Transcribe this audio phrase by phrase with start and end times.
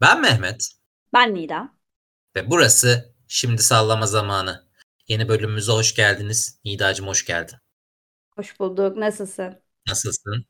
[0.00, 0.68] Ben Mehmet.
[1.12, 1.72] Ben Nida.
[2.36, 4.68] Ve burası Şimdi Sallama Zamanı.
[5.08, 6.60] Yeni bölümümüze hoş geldiniz.
[6.64, 7.56] Nida'cığım hoş geldin.
[8.36, 8.96] Hoş bulduk.
[8.96, 9.62] Nasılsın?
[9.88, 10.46] Nasılsın?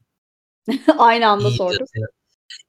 [0.98, 1.88] Aynı anda sorduk.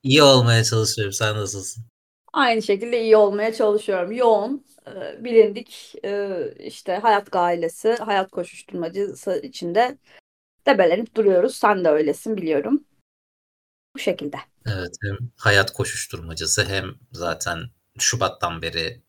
[0.03, 1.13] İyi olmaya çalışıyorum.
[1.13, 1.85] Sen nasılsın?
[2.33, 4.11] Aynı şekilde iyi olmaya çalışıyorum.
[4.11, 9.97] Yoğun, e, bilindik e, işte hayat gailesi, hayat koşuşturmacısı içinde
[10.65, 11.55] debelenip duruyoruz.
[11.55, 12.85] Sen de öylesin biliyorum.
[13.99, 14.37] Bu şekilde.
[14.65, 19.01] Evet, hem hayat koşuşturmacası hem zaten Şubat'tan beri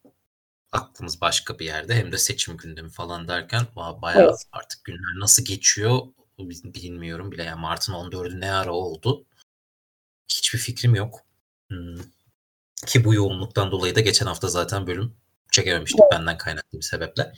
[0.73, 4.45] aklımız başka bir yerde hem de seçim gündemi falan derken bayağı evet.
[4.53, 6.01] artık günler nasıl geçiyor
[6.65, 7.43] bilmiyorum bile.
[7.43, 9.27] Yani Mart'ın 14'ü ne ara oldu?
[10.29, 11.21] Hiçbir fikrim yok.
[11.69, 11.99] Hmm.
[12.87, 15.17] Ki bu yoğunluktan dolayı da geçen hafta zaten bölüm
[15.53, 16.13] çekememiştik evet.
[16.13, 17.33] benden kaynaklı bir sebeple.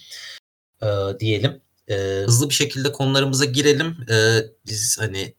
[0.83, 0.87] Ee,
[1.21, 1.63] diyelim.
[1.89, 4.07] Ee, hızlı bir şekilde konularımıza girelim.
[4.11, 5.35] Ee, biz hani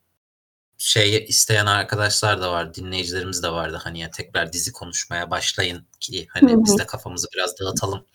[0.83, 3.79] şey isteyen arkadaşlar da var, dinleyicilerimiz de vardı.
[3.83, 6.63] Hani ya tekrar dizi konuşmaya başlayın ki hani Hı-hı.
[6.65, 8.05] biz de kafamızı biraz dağıtalım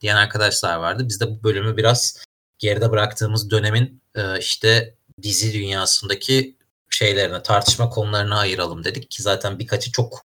[0.00, 1.08] diyen arkadaşlar vardı.
[1.08, 2.24] Biz de bu bölümü biraz
[2.58, 6.56] geride bıraktığımız dönemin e, işte dizi dünyasındaki
[6.90, 10.22] şeylerine, tartışma konularına ayıralım dedik ki zaten birkaçı çok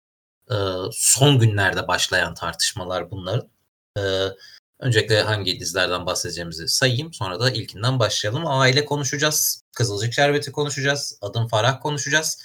[0.50, 0.56] e,
[0.92, 3.48] son günlerde başlayan tartışmalar bunların.
[3.98, 4.02] E,
[4.80, 7.12] Öncelikle hangi dizilerden bahsedeceğimizi sayayım.
[7.12, 8.46] Sonra da ilkinden başlayalım.
[8.46, 9.59] Aile konuşacağız.
[9.72, 11.18] Kızılcık Şerbeti konuşacağız.
[11.20, 12.42] Adım Farah konuşacağız.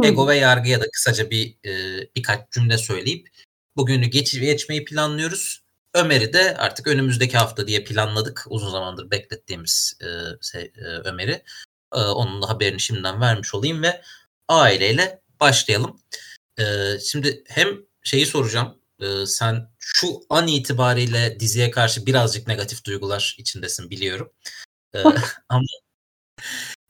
[0.00, 0.06] Hı.
[0.06, 3.28] Ego ve yargıya da kısaca bir e, birkaç cümle söyleyip
[3.76, 5.62] bugünü geç, geçmeyi planlıyoruz.
[5.94, 8.46] Ömer'i de artık önümüzdeki hafta diye planladık.
[8.48, 10.06] Uzun zamandır beklettiğimiz e,
[10.42, 11.42] şey, e, Ömer'i.
[11.94, 14.02] E, onun da haberini şimdiden vermiş olayım ve
[14.48, 16.00] aileyle başlayalım.
[16.58, 16.64] E,
[17.00, 17.68] şimdi hem
[18.02, 24.32] şeyi soracağım e, sen şu an itibariyle diziye karşı birazcık negatif duygular içindesin biliyorum.
[24.94, 25.02] E,
[25.48, 25.64] ama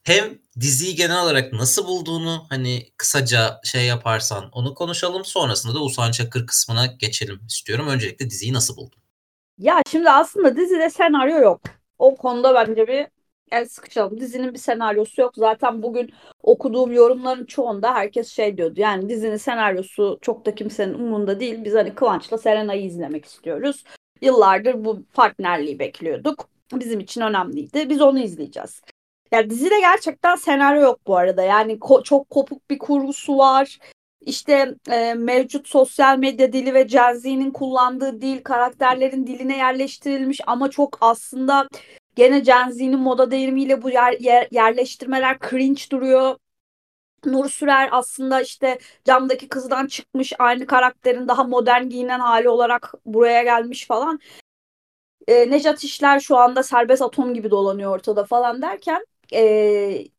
[0.04, 5.24] hem diziyi genel olarak nasıl bulduğunu hani kısaca şey yaparsan onu konuşalım.
[5.24, 7.88] Sonrasında da Usan Çakır kısmına geçelim istiyorum.
[7.88, 8.98] Öncelikle diziyi nasıl buldun?
[9.58, 11.60] Ya şimdi aslında dizide senaryo yok.
[11.98, 13.06] O konuda bence bir
[13.50, 14.20] el sıkışalım.
[14.20, 15.32] Dizinin bir senaryosu yok.
[15.36, 18.80] Zaten bugün okuduğum yorumların çoğunda herkes şey diyordu.
[18.80, 21.64] Yani dizinin senaryosu çok da kimsenin umurunda değil.
[21.64, 23.84] Biz hani Kıvanç'la Serena'yı izlemek istiyoruz.
[24.20, 26.48] Yıllardır bu partnerliği bekliyorduk.
[26.72, 27.90] Bizim için önemliydi.
[27.90, 28.82] Biz onu izleyeceğiz.
[29.32, 31.42] Yani dizide gerçekten senaryo yok bu arada.
[31.42, 33.78] Yani ko- çok kopuk bir kurgusu var.
[34.20, 40.98] İşte e, mevcut sosyal medya dili ve Gen kullandığı dil karakterlerin diline yerleştirilmiş ama çok
[41.00, 41.68] aslında
[42.16, 46.36] Gene Gen Z'nin moda deyimiyle bu yer, yer, yerleştirmeler cringe duruyor.
[47.24, 53.42] Nur Sürer aslında işte camdaki kızdan çıkmış aynı karakterin daha modern giyinen hali olarak buraya
[53.42, 54.20] gelmiş falan.
[55.28, 59.40] E, Necat İşler şu anda serbest atom gibi dolanıyor ortada falan derken e,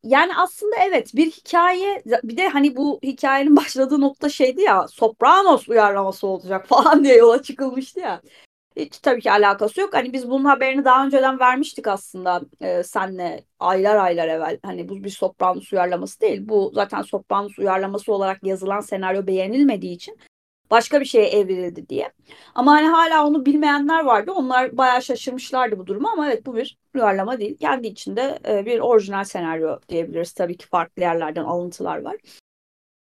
[0.03, 5.69] yani aslında evet bir hikaye bir de hani bu hikayenin başladığı nokta şeydi ya Sopranos
[5.69, 8.21] uyarlaması olacak falan diye yola çıkılmıştı ya.
[8.75, 9.93] Hiç tabii ki alakası yok.
[9.93, 14.59] Hani biz bunun haberini daha önceden vermiştik aslında e, senle aylar aylar evvel.
[14.63, 16.49] Hani bu bir Sopranos uyarlaması değil.
[16.49, 20.17] Bu zaten Sopranos uyarlaması olarak yazılan senaryo beğenilmediği için
[20.71, 22.11] başka bir şeye evrildi diye.
[22.55, 24.31] Ama hani hala onu bilmeyenler vardı.
[24.31, 27.57] Onlar bayağı şaşırmışlardı bu duruma ama evet bu bir uyarlama değil.
[27.57, 30.33] Kendi içinde e, bir orijinal senaryo diyebiliriz.
[30.33, 32.15] Tabii ki farklı yerlerden alıntılar var.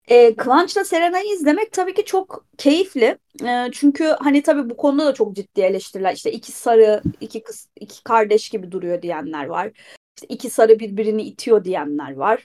[0.08, 3.18] E, Kıvanç'la Serenay'ı izlemek tabii ki çok keyifli.
[3.44, 6.14] E, çünkü hani tabii bu konuda da çok ciddi eleştiriler.
[6.14, 9.70] İşte iki sarı, iki kız, iki kardeş gibi duruyor diyenler var.
[10.16, 12.44] İşte iki sarı birbirini itiyor diyenler var.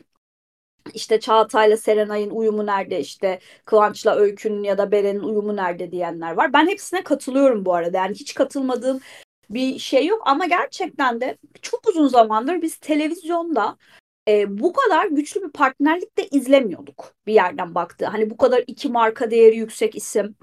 [0.93, 6.53] İşte Çağatay'la Serenay'ın uyumu nerede işte Kıvanç'la Öykü'nün ya da Beren'in uyumu nerede diyenler var.
[6.53, 7.97] Ben hepsine katılıyorum bu arada.
[7.97, 8.99] Yani hiç katılmadığım
[9.49, 13.77] bir şey yok ama gerçekten de çok uzun zamandır biz televizyonda
[14.27, 18.05] e, bu kadar güçlü bir partnerlik de izlemiyorduk bir yerden baktı.
[18.05, 20.35] Hani bu kadar iki marka değeri yüksek isim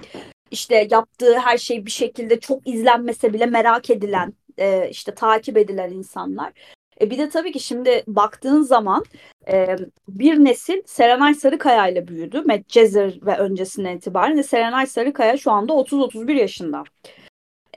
[0.51, 5.91] işte yaptığı her şey bir şekilde çok izlenmese bile merak edilen e, işte takip edilen
[5.91, 6.53] insanlar.
[7.01, 9.05] E, bir de tabii ki şimdi baktığın zaman
[9.49, 9.77] e,
[10.09, 12.43] bir nesil Serenay Sarıkaya ile büyüdü.
[12.47, 14.43] Medcezir ve öncesinden itibaren.
[14.43, 16.85] Serenay Sarıkaya şu anda 30-31 yaşında.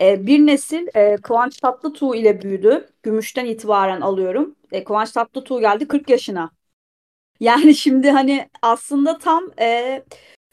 [0.02, 2.90] E, bir nesil e, Kıvanç Tatlıtuğ ile büyüdü.
[3.04, 4.56] Gümüşten itibaren alıyorum.
[4.72, 6.52] E, Kıvanç Tatlıtuğ geldi 40 yaşına.
[7.40, 10.04] Yani şimdi hani aslında tam e,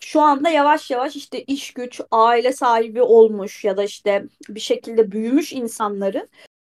[0.00, 5.12] şu anda yavaş yavaş işte iş güç, aile sahibi olmuş ya da işte bir şekilde
[5.12, 6.29] büyümüş insanların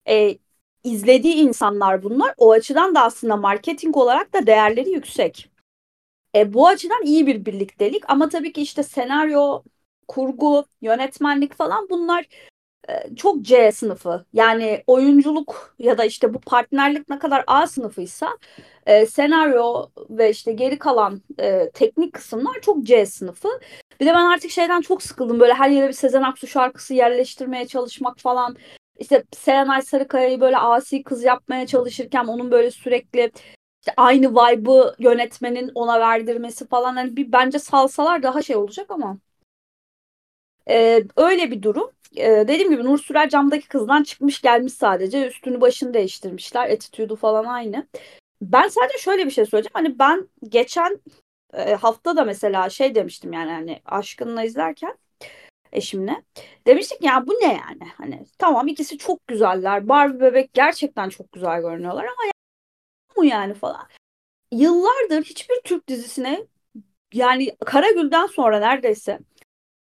[0.09, 0.37] e,
[0.85, 2.33] izlediği insanlar bunlar.
[2.37, 5.49] O açıdan da aslında marketing olarak da değerleri yüksek.
[6.35, 9.63] E, bu açıdan iyi bir birliktelik ama tabii ki işte senaryo,
[10.07, 12.25] kurgu, yönetmenlik falan bunlar
[12.89, 14.25] e, çok C sınıfı.
[14.33, 18.37] Yani oyunculuk ya da işte bu partnerlik ne kadar A sınıfıysa
[18.85, 23.49] e, senaryo ve işte geri kalan e, teknik kısımlar çok C sınıfı.
[23.99, 25.39] Bir de ben artık şeyden çok sıkıldım.
[25.39, 28.57] Böyle her yere bir Sezen Aksu şarkısı yerleştirmeye çalışmak falan.
[28.99, 33.31] İşte Serenay Sarıkaya'yı böyle asi kız yapmaya çalışırken onun böyle sürekli
[33.81, 36.95] işte aynı vibe'ı yönetmenin ona verdirmesi falan.
[36.95, 39.17] Hani bir bence salsalar daha şey olacak ama.
[40.69, 41.91] Ee, öyle bir durum.
[42.17, 45.27] Ee, dediğim gibi Nur Sürer camdaki kızdan çıkmış gelmiş sadece.
[45.27, 46.69] Üstünü başını değiştirmişler.
[46.69, 47.87] Attitude'u falan aynı.
[48.41, 49.73] Ben sadece şöyle bir şey söyleyeceğim.
[49.73, 50.99] Hani ben geçen
[51.53, 54.97] e, hafta da mesela şey demiştim yani hani Aşkın'la izlerken
[55.77, 56.23] eşimle.
[56.67, 57.91] Demiştik ya bu ne yani?
[57.97, 59.89] Hani tamam ikisi çok güzeller.
[59.89, 62.31] Barbie bebek gerçekten çok güzel görünüyorlar ama ya,
[63.15, 63.87] bu yani falan.
[64.51, 66.45] Yıllardır hiçbir Türk dizisine
[67.13, 69.19] yani Karagül'den sonra neredeyse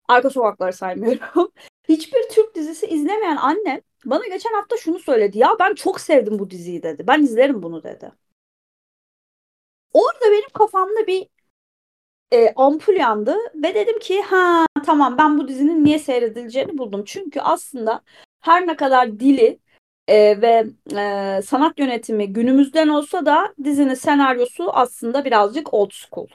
[0.08, 1.52] Arka Sokakları saymıyorum.
[1.88, 5.38] Hiçbir Türk dizisi izlemeyen annem bana geçen hafta şunu söyledi.
[5.38, 7.06] Ya ben çok sevdim bu diziyi dedi.
[7.06, 8.12] Ben izlerim bunu dedi.
[9.92, 11.28] Orada benim kafamda bir
[12.32, 17.02] e, ampul yandı ve dedim ki ha tamam ben bu dizinin niye seyredileceğini buldum.
[17.06, 18.02] Çünkü aslında
[18.40, 19.58] her ne kadar dili
[20.08, 26.28] e, ve e, sanat yönetimi günümüzden olsa da dizinin senaryosu aslında birazcık old school.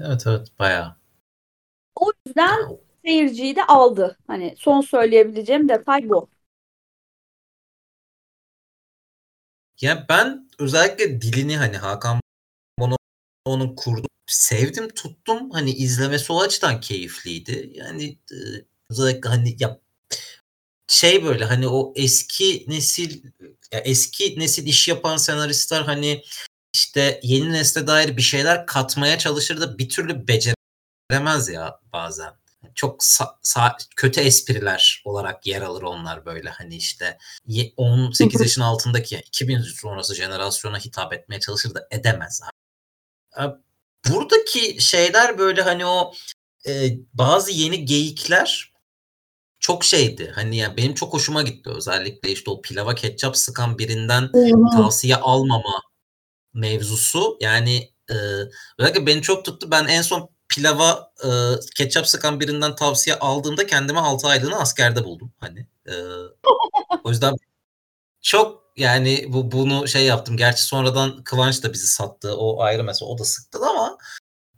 [0.00, 0.96] Evet evet bayağı.
[2.00, 2.58] O yüzden
[3.04, 4.18] seyirciyi de aldı.
[4.26, 6.28] Hani son söyleyebileceğim detay bu.
[9.80, 12.20] Ya ben özellikle dilini hani Hakan
[13.46, 17.72] Bonomo'nun kurdu sevdim tuttum hani izlemesi o açıdan keyifliydi.
[17.74, 18.36] Yani e,
[18.90, 19.80] özellikle hani ya
[20.88, 23.22] şey böyle hani o eski nesil
[23.72, 26.22] ya eski nesil iş yapan senaristler hani
[26.74, 32.32] işte yeni nesle dair bir şeyler katmaya çalışır da bir türlü beceremez ya bazen.
[32.74, 37.18] Çok sa- sa- kötü espriler olarak yer alır onlar böyle hani işte
[37.76, 42.42] 18 yaşın altındaki 2000 sonrası jenerasyona hitap etmeye çalışır da edemez.
[44.08, 46.12] Buradaki şeyler böyle hani o
[46.68, 48.72] e, bazı yeni geyikler
[49.60, 50.32] çok şeydi.
[50.34, 54.30] Hani ya benim çok hoşuma gitti özellikle işte o pilava ketçap sıkan birinden
[54.76, 55.82] tavsiye almama
[56.54, 57.36] mevzusu.
[57.40, 58.14] Yani e,
[58.78, 59.70] özellikle beni çok tuttu.
[59.70, 61.28] Ben en son pilava e,
[61.76, 65.32] ketçap sıkan birinden tavsiye aldığımda kendime 6 aylığını askerde buldum.
[65.40, 65.94] Hani e,
[67.04, 67.34] o yüzden
[68.22, 70.36] çok yani bu bunu şey yaptım.
[70.36, 72.36] Gerçi sonradan Kıvanç da bizi sattı.
[72.36, 73.08] O ayrı mesela.
[73.08, 73.98] O da sıktı ama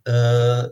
[0.07, 0.13] e,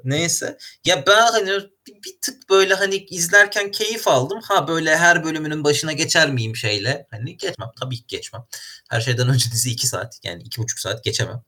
[0.04, 0.58] neyse.
[0.86, 1.50] Ya ben hani
[1.88, 4.40] bir, tık böyle hani izlerken keyif aldım.
[4.44, 7.08] Ha böyle her bölümünün başına geçer miyim şeyle?
[7.12, 7.70] Hani geçmem.
[7.80, 8.46] Tabii ki geçmem.
[8.90, 10.20] Her şeyden önce dizi 2 saat.
[10.24, 11.44] Yani 2,5 saat geçemem.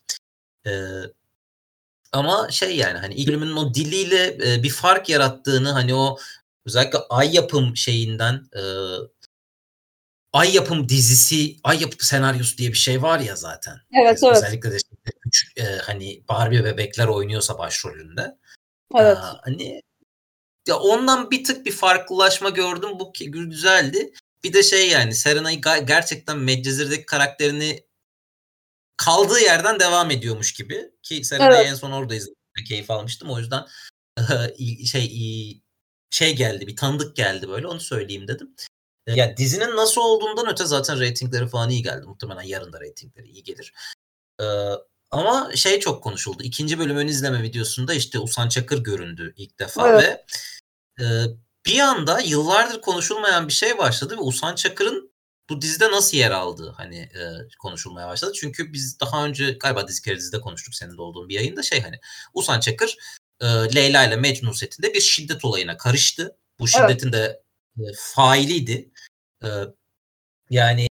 [0.67, 0.71] Ee,
[2.11, 6.17] ama şey yani hani ilk bölümünün o diliyle e, bir fark yarattığını hani o
[6.65, 8.61] özellikle ay yapım şeyinden e,
[10.33, 13.73] ay yapım dizisi, ay yapım senaryosu diye bir şey var ya zaten.
[13.93, 14.43] Evet yani evet.
[14.43, 14.77] Özellikle de
[15.21, 18.37] küçük e, hani Barbie bebekler oynuyorsa başrolünde.
[18.95, 19.17] Evet.
[19.17, 19.81] Aa, hani
[20.67, 22.89] ya ondan bir tık bir farklılaşma gördüm.
[22.99, 24.13] Bu güzeldi.
[24.43, 27.83] Bir de şey yani Serenay gerçekten Medcezir'deki karakterini
[28.97, 30.91] kaldığı yerden devam ediyormuş gibi.
[31.03, 31.69] Ki Serenay'ı evet.
[31.69, 32.35] en son orada izledim.
[32.67, 33.29] Keyif almıştım.
[33.29, 33.65] O yüzden
[34.85, 35.61] şey
[36.09, 38.55] şey geldi bir tanıdık geldi böyle onu söyleyeyim dedim.
[39.15, 42.05] Ya dizinin nasıl olduğundan öte zaten reytingleri falan iyi geldi.
[42.05, 43.73] Muhtemelen yarın da reytingleri iyi gelir.
[44.41, 44.45] Ee,
[45.11, 46.43] ama şey çok konuşuldu.
[46.43, 50.25] İkinci bölümün izleme videosunda işte Usan Çakır göründü ilk defa evet.
[50.99, 51.25] ve e,
[51.65, 55.11] bir anda yıllardır konuşulmayan bir şey başladı ve Usan Çakır'ın
[55.49, 57.23] bu dizide nasıl yer aldığı hani e,
[57.59, 58.31] konuşulmaya başladı.
[58.35, 61.81] Çünkü biz daha önce galiba dizi kere dizide konuştuk senin de olduğun bir yayında şey
[61.81, 61.99] hani
[62.33, 62.97] Usan Çakır
[63.41, 66.37] e, Leyla ile Mecnun setinde bir şiddet olayına karıştı.
[66.59, 67.13] Bu şiddetin evet.
[67.13, 67.43] de
[67.79, 68.91] e, failiydi.
[69.43, 69.49] E,
[70.49, 70.87] yani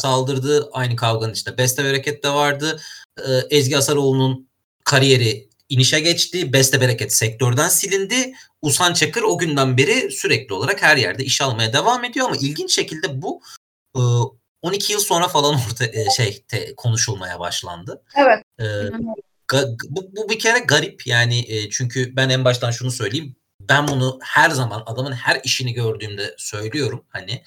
[0.00, 1.58] saldırdı aynı kavganın içinde.
[1.58, 2.80] Beste Bereket de vardı.
[3.18, 4.48] E, Ezgi Asaroğlu'nun
[4.84, 6.52] kariyeri inişe geçti.
[6.52, 8.34] Beste Bereket sektörden silindi.
[8.62, 12.74] Usan Çakır o günden beri sürekli olarak her yerde iş almaya devam ediyor ama ilginç
[12.74, 13.42] şekilde bu
[14.62, 18.02] 12 yıl sonra falan orta şey te, konuşulmaya başlandı.
[18.16, 18.42] Evet.
[18.60, 18.90] Ee,
[19.88, 23.36] bu, bu bir kere garip yani çünkü ben en baştan şunu söyleyeyim.
[23.60, 27.04] Ben bunu her zaman adamın her işini gördüğümde söylüyorum.
[27.08, 27.42] Hani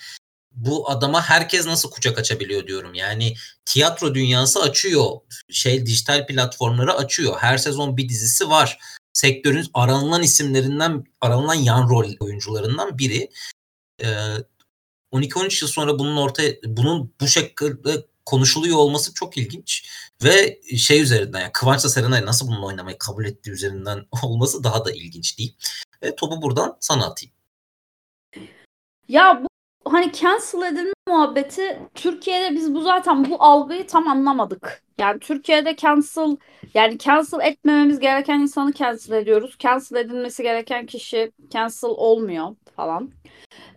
[0.52, 2.94] bu adama herkes nasıl kucak açabiliyor diyorum.
[2.94, 3.36] Yani
[3.66, 5.06] tiyatro dünyası açıyor.
[5.50, 7.38] Şey dijital platformları açıyor.
[7.40, 8.80] Her sezon bir dizisi var.
[9.14, 13.30] Sektörün aranılan isimlerinden, aranılan yan rol oyuncularından biri.
[14.04, 14.08] Ee,
[15.12, 19.90] 12-13 yıl sonra bunun ortaya bunun bu şekilde konuşuluyor olması çok ilginç
[20.24, 24.92] ve şey üzerinden yani Kıvanç'la Serenay nasıl bununla oynamayı kabul ettiği üzerinden olması daha da
[24.92, 25.56] ilginç değil.
[26.04, 27.34] Ve topu buradan sana atayım.
[29.08, 29.48] Ya bu
[29.94, 34.84] hani cancel edilme muhabbeti Türkiye'de biz bu zaten bu algıyı tam anlamadık.
[34.98, 36.38] Yani Türkiye'de cancel
[36.74, 39.56] yani cancel etmememiz gereken insanı cancel ediyoruz.
[39.60, 43.12] Cancel edilmesi gereken kişi cancel olmuyor falan.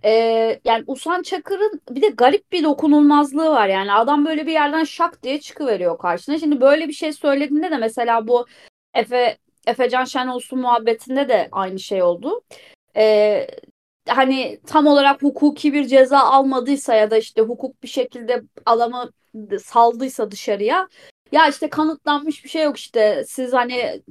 [0.04, 3.68] Ee, yani Usan Çakır'ın bir de garip bir dokunulmazlığı var.
[3.68, 6.38] Yani adam böyle bir yerden şak diye çıkıveriyor karşına.
[6.38, 8.46] Şimdi böyle bir şey söylediğinde de mesela bu
[8.94, 12.42] Efe Efecan Şenolsun muhabbetinde de aynı şey oldu.
[12.96, 13.46] Ee,
[14.08, 19.10] hani tam olarak hukuki bir ceza almadıysa ya da işte hukuk bir şekilde adamı
[19.64, 20.88] saldıysa dışarıya
[21.32, 24.02] ya işte kanıtlanmış bir şey yok işte siz hani e,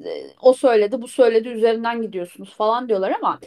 [0.42, 3.40] o söyledi bu söyledi üzerinden gidiyorsunuz falan diyorlar ama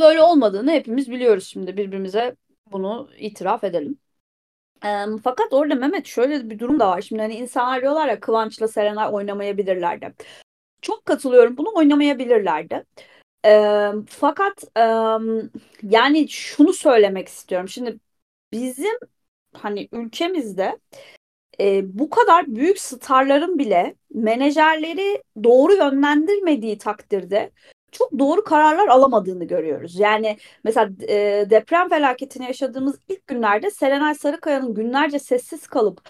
[0.00, 3.98] böyle olmadığını hepimiz biliyoruz şimdi birbirimize bunu itiraf edelim.
[4.84, 7.00] E, fakat orada Mehmet şöyle bir durum da var.
[7.02, 10.14] Şimdi hani insanlar diyorlar ya Kıvanç'la Serenay oynamayabilirlerdi.
[10.82, 12.84] Çok katılıyorum bunu oynamayabilirlerdi.
[13.46, 14.82] E, fakat e,
[15.82, 17.68] yani şunu söylemek istiyorum.
[17.68, 17.98] Şimdi
[18.52, 18.94] bizim
[19.52, 20.78] hani ülkemizde
[21.60, 27.50] e, bu kadar büyük starların bile menajerleri doğru yönlendirmediği takdirde
[27.92, 29.98] çok doğru kararlar alamadığını görüyoruz.
[29.98, 36.00] Yani mesela e, deprem felaketini yaşadığımız ilk günlerde Serenay Sarıkaya'nın günlerce sessiz kalıp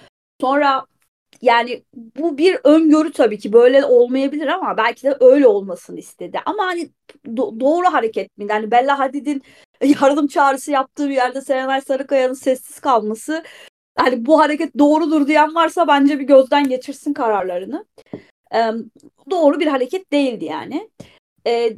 [0.40, 0.86] sonra
[1.42, 6.40] yani bu bir öngörü tabii ki böyle olmayabilir ama belki de öyle olmasını istedi.
[6.46, 6.90] Ama hani
[7.26, 8.46] do- doğru hareket mi?
[8.50, 9.42] Yani Bella Hadid'in
[10.00, 13.42] yardım çağrısı yaptığı bir yerde Serenay Sarıkaya'nın sessiz kalması
[13.98, 17.86] hani bu hareket doğrudur diyen varsa bence bir gözden geçirsin kararlarını.
[18.54, 18.70] Ee,
[19.30, 20.90] doğru bir hareket değildi yani.
[21.50, 21.76] Ee,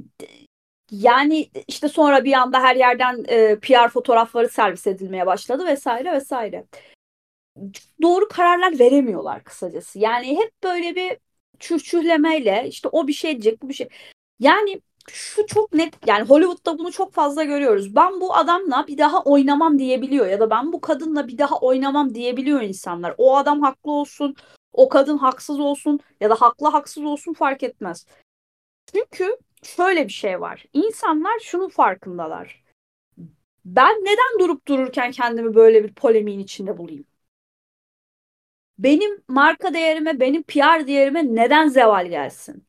[0.91, 6.67] yani işte sonra bir anda her yerden e, PR fotoğrafları servis edilmeye başladı vesaire vesaire.
[8.03, 9.99] Doğru kararlar veremiyorlar kısacası.
[9.99, 11.19] Yani hep böyle bir
[11.59, 13.89] çürçühlemeyle işte o bir şey diyecek bu bir şey.
[14.41, 17.97] Yani şu çok net yani Hollywood'da bunu çok fazla görüyoruz.
[17.97, 22.15] Ben bu adamla bir daha oynamam diyebiliyor ya da ben bu kadınla bir daha oynamam
[22.15, 23.15] diyebiliyor insanlar.
[23.19, 24.37] O adam haklı olsun,
[24.73, 28.07] o kadın haksız olsun ya da haklı haksız olsun fark etmez.
[28.93, 30.65] Çünkü şöyle bir şey var.
[30.73, 32.63] İnsanlar şunun farkındalar.
[33.65, 37.05] Ben neden durup dururken kendimi böyle bir polemiğin içinde bulayım?
[38.79, 42.67] Benim marka değerime, benim PR değerime neden zeval gelsin?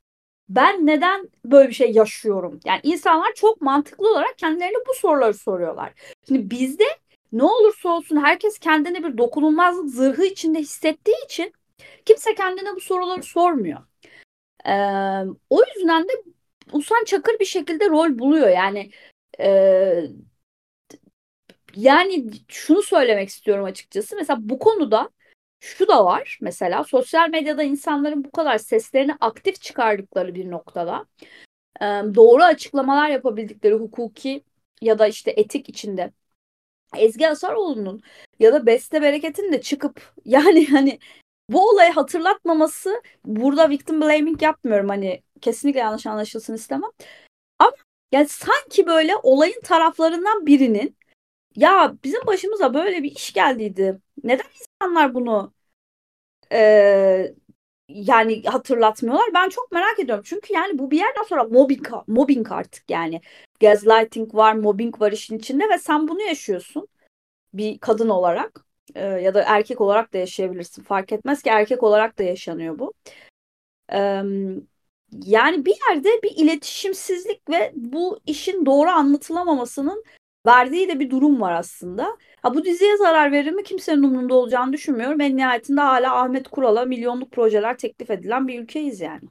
[0.49, 2.59] ben neden böyle bir şey yaşıyorum?
[2.65, 5.93] Yani insanlar çok mantıklı olarak kendilerine bu soruları soruyorlar.
[6.27, 6.83] Şimdi bizde
[7.31, 11.53] ne olursa olsun herkes kendine bir dokunulmazlık zırhı içinde hissettiği için
[12.05, 13.79] kimse kendine bu soruları sormuyor.
[14.65, 14.71] Ee,
[15.49, 16.13] o yüzden de
[16.71, 18.49] Usan Çakır bir şekilde rol buluyor.
[18.49, 18.91] Yani
[19.39, 19.49] e,
[21.75, 24.15] yani şunu söylemek istiyorum açıkçası.
[24.15, 25.09] Mesela bu konuda
[25.59, 31.05] şu da var mesela sosyal medyada insanların bu kadar seslerini aktif çıkardıkları bir noktada
[32.15, 34.43] doğru açıklamalar yapabildikleri hukuki
[34.81, 36.11] ya da işte etik içinde
[36.97, 38.01] Ezgi Asaroğlu'nun
[38.39, 40.99] ya da Beste Bereket'in de çıkıp yani hani
[41.49, 46.91] bu olayı hatırlatmaması burada victim blaming yapmıyorum hani kesinlikle yanlış anlaşılsın istemem.
[47.59, 47.71] Ama
[48.11, 50.97] yani sanki böyle olayın taraflarından birinin
[51.55, 54.01] ya bizim başımıza böyle bir iş geldiydi.
[54.23, 55.53] Neden insanlar bunu
[56.51, 57.35] e,
[57.89, 59.29] yani hatırlatmıyorlar?
[59.33, 60.23] Ben çok merak ediyorum.
[60.27, 63.21] Çünkü yani bu bir yerden sonra mobbing, mobbing artık yani.
[63.59, 66.87] Gaslighting var, mobbing var işin içinde ve sen bunu yaşıyorsun
[67.53, 70.83] bir kadın olarak e, ya da erkek olarak da yaşayabilirsin.
[70.83, 72.93] Fark etmez ki erkek olarak da yaşanıyor bu.
[73.93, 74.23] E,
[75.25, 80.03] yani bir yerde bir iletişimsizlik ve bu işin doğru anlatılamamasının
[80.45, 82.17] verdiği de bir durum var aslında.
[82.41, 85.21] Ha bu diziye zarar verir mi kimsenin umurunda olacağını düşünmüyorum.
[85.21, 89.29] En nihayetinde hala Ahmet Kural'a milyonluk projeler teklif edilen bir ülkeyiz yani.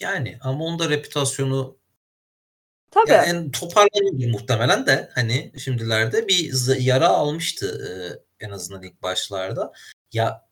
[0.00, 1.78] Yani ama onun da reputasyonu
[2.90, 3.10] Tabii.
[3.10, 7.66] Yani toparlanır muhtemelen de hani şimdilerde bir yara almıştı
[8.40, 9.72] e, en azından ilk başlarda.
[10.12, 10.46] Ya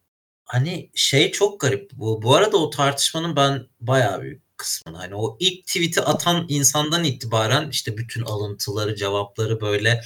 [0.44, 1.90] hani şey çok garip.
[1.92, 7.04] Bu, bu arada o tartışmanın ben bayağı büyük kısmını hani o ilk tweet'i atan insandan
[7.04, 10.02] itibaren işte bütün alıntıları, cevapları böyle.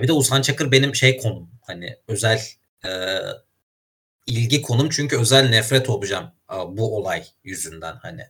[0.00, 2.40] Bir de Usan Çakır benim şey konum hani özel
[2.84, 2.90] e,
[4.26, 6.32] ilgi konum çünkü özel nefret objem
[6.68, 8.22] bu olay yüzünden hani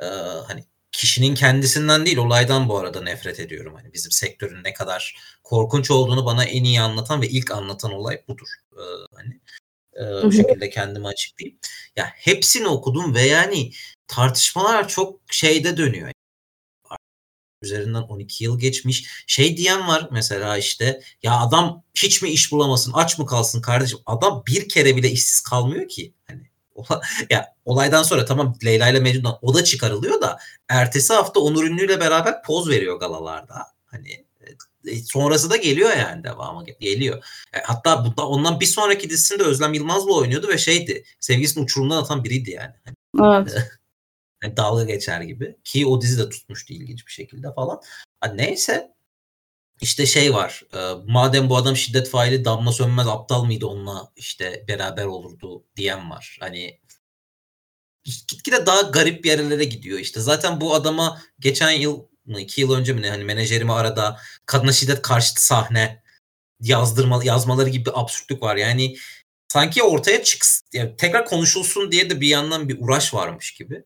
[0.00, 0.06] e,
[0.46, 3.74] hani kişinin kendisinden değil olaydan bu arada nefret ediyorum.
[3.74, 8.22] Hani bizim sektörün ne kadar korkunç olduğunu bana en iyi anlatan ve ilk anlatan olay
[8.28, 8.48] budur.
[8.72, 8.82] Ee,
[9.14, 9.40] hani
[9.96, 11.58] e, bu şekilde kendimi açıklayayım.
[11.96, 13.72] Ya hepsini okudum ve yani
[14.06, 16.10] tartışmalar çok şeyde dönüyor.
[17.62, 19.24] Üzerinden 12 yıl geçmiş.
[19.26, 23.98] Şey diyen var mesela işte ya adam hiç mi iş bulamasın aç mı kalsın kardeşim.
[24.06, 26.14] Adam bir kere bile işsiz kalmıyor ki.
[26.28, 26.50] Hani
[27.30, 31.86] ya olaydan sonra tamam Leyla ile Mecnun'dan o da çıkarılıyor da ertesi hafta Onur Ünlü
[31.86, 33.66] ile beraber poz veriyor galalarda.
[33.86, 34.24] Hani
[35.04, 37.24] sonrası da geliyor yani devamı geliyor.
[37.54, 42.24] E, hatta bu, ondan bir sonraki dizisinde Özlem Yılmaz'la oynuyordu ve şeydi sevgisini uçurumdan atan
[42.24, 42.74] biriydi yani.
[43.20, 43.54] Evet.
[44.42, 45.56] yani dalga geçer gibi.
[45.64, 47.80] Ki o dizi de tutmuştu ilginç bir şekilde falan.
[48.20, 48.92] Ha, neyse
[49.80, 50.62] işte şey var.
[50.74, 56.10] E, madem bu adam şiddet faili Damla Sönmez aptal mıydı onunla işte beraber olurdu diyen
[56.10, 56.36] var.
[56.40, 56.80] Hani
[58.04, 60.20] gitgide daha garip yerlere gidiyor işte.
[60.20, 64.72] Zaten bu adama geçen yıl mı iki yıl önce mi ne hani menajerimi arada kadına
[64.72, 66.02] şiddet karşıtı sahne
[66.60, 68.56] yazdırma yazmaları gibi bir absürtlük var.
[68.56, 68.96] Yani
[69.48, 73.84] sanki ortaya çıksın yani tekrar konuşulsun diye de bir yandan bir uğraş varmış gibi.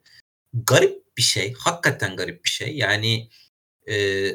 [0.55, 1.55] Garip bir şey.
[1.59, 2.77] Hakikaten garip bir şey.
[2.77, 3.31] Yani
[3.89, 4.27] e,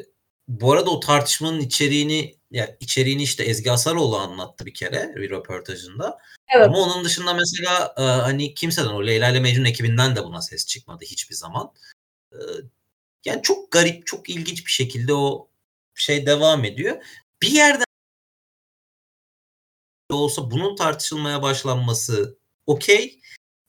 [0.48, 6.18] bu arada o tartışmanın içeriğini ya içeriğini işte Ezgi Asaroğlu anlattı bir kere bir röportajında.
[6.56, 6.66] Evet.
[6.66, 10.66] Ama onun dışında mesela e, hani kimseden o Leyla ile Mecnun ekibinden de buna ses
[10.66, 11.72] çıkmadı hiçbir zaman.
[12.32, 12.38] E,
[13.24, 15.48] yani çok garip, çok ilginç bir şekilde o
[15.94, 17.02] şey devam ediyor.
[17.42, 17.84] Bir yerden
[20.10, 23.20] olsa bunun tartışılmaya başlanması okey.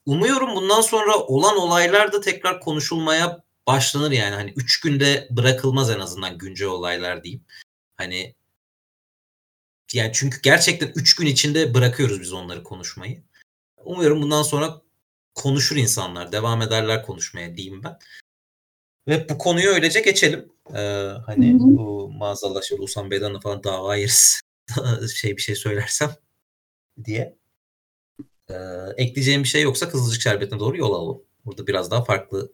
[0.06, 4.34] Umuyorum bundan sonra olan olaylar da tekrar konuşulmaya başlanır yani.
[4.34, 7.44] Hani üç günde bırakılmaz en azından güncel olaylar diyeyim.
[7.96, 8.34] Hani
[9.92, 13.22] yani çünkü gerçekten üç gün içinde bırakıyoruz biz onları konuşmayı.
[13.84, 14.82] Umuyorum bundan sonra
[15.34, 17.98] konuşur insanlar, devam ederler konuşmaya diyeyim ben.
[19.08, 20.52] Ve bu konuyu öylece geçelim.
[20.70, 20.78] Ee,
[21.26, 21.58] hani Hı-hı.
[21.60, 24.40] bu maazallah şöyle Usan Bey'den falan dava yeriz.
[25.14, 26.10] şey bir şey söylersem
[27.04, 27.36] diye.
[28.50, 28.54] Ee,
[28.96, 31.22] ekleyeceğim bir şey yoksa Kızılcık Şerbeti'ne doğru yol alalım.
[31.44, 32.52] Burada biraz daha farklı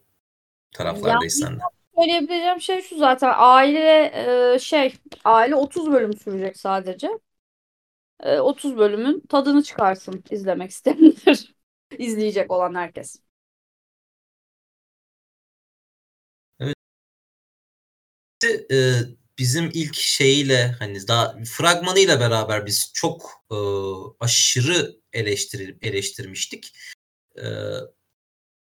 [0.71, 1.67] taraflardayız yani, senden.
[1.95, 4.11] Söyleyebileceğim şey şu zaten aile
[4.53, 4.93] e, şey
[5.23, 7.09] aile 30 bölüm sürecek sadece.
[8.23, 11.53] E, 30 bölümün tadını çıkarsın izlemek isteyenler.
[11.97, 13.19] izleyecek olan herkes.
[18.47, 18.77] E,
[19.39, 23.55] bizim ilk şeyiyle hani daha fragmanıyla beraber biz çok e,
[24.19, 26.73] aşırı eleştir eleştirmiştik.
[27.37, 27.45] E,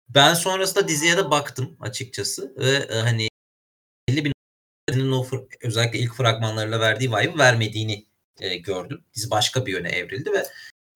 [0.08, 3.28] ben sonrasında diziye de baktım açıkçası ve e, hani
[4.08, 4.32] 50 bin
[5.12, 5.26] o
[5.62, 8.06] özellikle ilk fragmanlarıyla verdiği vibe'ı vermediğini
[8.40, 9.04] e, gördüm.
[9.14, 10.46] Dizi başka bir yöne evrildi ve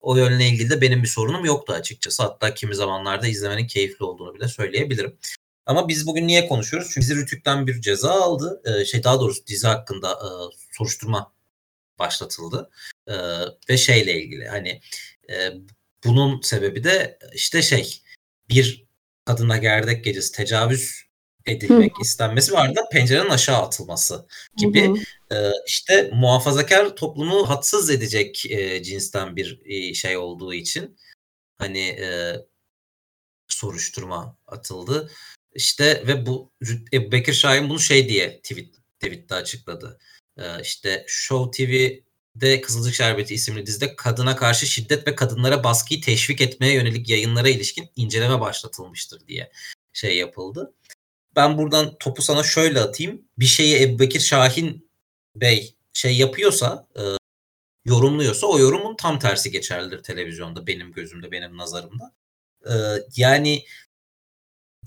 [0.01, 2.23] o yönle ilgili de benim bir sorunum yoktu açıkçası.
[2.23, 5.17] Hatta kimi zamanlarda izlemenin keyifli olduğunu bile söyleyebilirim.
[5.67, 6.89] Ama biz bugün niye konuşuyoruz?
[6.93, 8.61] Çünkü dizi Rütük'ten bir ceza aldı.
[8.65, 10.29] Ee, şey daha doğrusu dizi hakkında e,
[10.71, 11.33] soruşturma
[11.99, 12.69] başlatıldı.
[13.07, 13.15] E,
[13.69, 14.81] ve şeyle ilgili hani
[15.29, 15.51] e,
[16.03, 18.01] bunun sebebi de işte şey
[18.49, 18.85] bir
[19.25, 21.07] kadına gerdek gecesi tecavüz
[21.45, 22.01] edilmek Hı.
[22.01, 24.27] istenmesi ve ardından pencerenin aşağı atılması
[24.57, 24.93] gibi
[25.31, 30.97] e, işte muhafazakar toplumu hatsız edecek e, cinsten bir e, şey olduğu için
[31.57, 32.35] hani e,
[33.47, 35.11] soruşturma atıldı.
[35.57, 36.51] İşte ve bu
[36.93, 39.99] Ebu Bekir Şahin bunu şey diye tweet, tweette açıkladı.
[40.37, 46.41] Ee, işte Show TV'de Kızılcık Şerbeti isimli dizide kadına karşı şiddet ve kadınlara baskıyı teşvik
[46.41, 49.51] etmeye yönelik yayınlara ilişkin inceleme başlatılmıştır diye
[49.93, 50.73] şey yapıldı.
[51.35, 53.21] Ben buradan topu sana şöyle atayım.
[53.39, 54.89] Bir şeyi Ebu Bekir Şahin
[55.35, 57.03] Bey şey yapıyorsa, e,
[57.85, 62.13] yorumluyorsa o yorumun tam tersi geçerlidir televizyonda benim gözümde, benim nazarımda.
[62.65, 62.73] E,
[63.15, 63.63] yani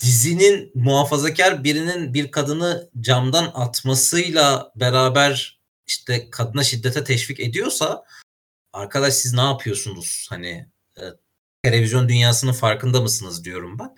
[0.01, 8.05] dizinin muhafazakar birinin bir kadını camdan atmasıyla beraber işte kadına şiddete teşvik ediyorsa
[8.73, 10.27] arkadaş siz ne yapıyorsunuz?
[10.31, 11.03] Hani e,
[11.63, 13.97] televizyon dünyasının farkında mısınız diyorum ben.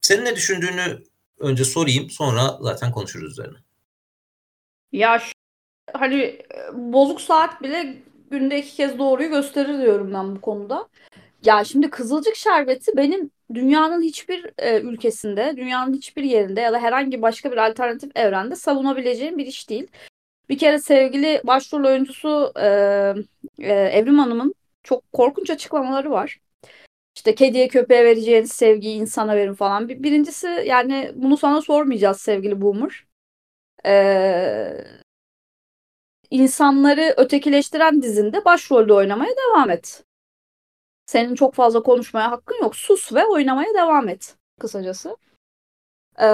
[0.00, 1.04] Senin ne düşündüğünü
[1.38, 3.58] önce sorayım sonra zaten konuşuruz üzerine.
[4.92, 5.32] Ya şu,
[5.92, 10.88] hani bozuk saat bile günde iki kez doğruyu gösterir diyorum ben bu konuda.
[11.44, 17.22] Ya şimdi Kızılcık Şerbeti benim dünyanın hiçbir e, ülkesinde, dünyanın hiçbir yerinde ya da herhangi
[17.22, 19.86] başka bir alternatif evrende savunabileceğim bir iş değil.
[20.48, 22.66] Bir kere sevgili başrol oyuncusu e,
[23.58, 26.40] e, Evrim Hanım'ın çok korkunç açıklamaları var.
[27.16, 29.88] İşte kediye köpeğe vereceğiniz sevgiyi insana verin falan.
[29.88, 33.06] Bir, birincisi yani bunu sana sormayacağız sevgili Boomer.
[33.86, 34.84] Ee,
[36.30, 40.04] insanları ötekileştiren dizinde başrolde oynamaya devam et.
[41.08, 42.76] Senin çok fazla konuşmaya hakkın yok.
[42.76, 45.16] Sus ve oynamaya devam et kısacası.
[46.20, 46.24] Ee,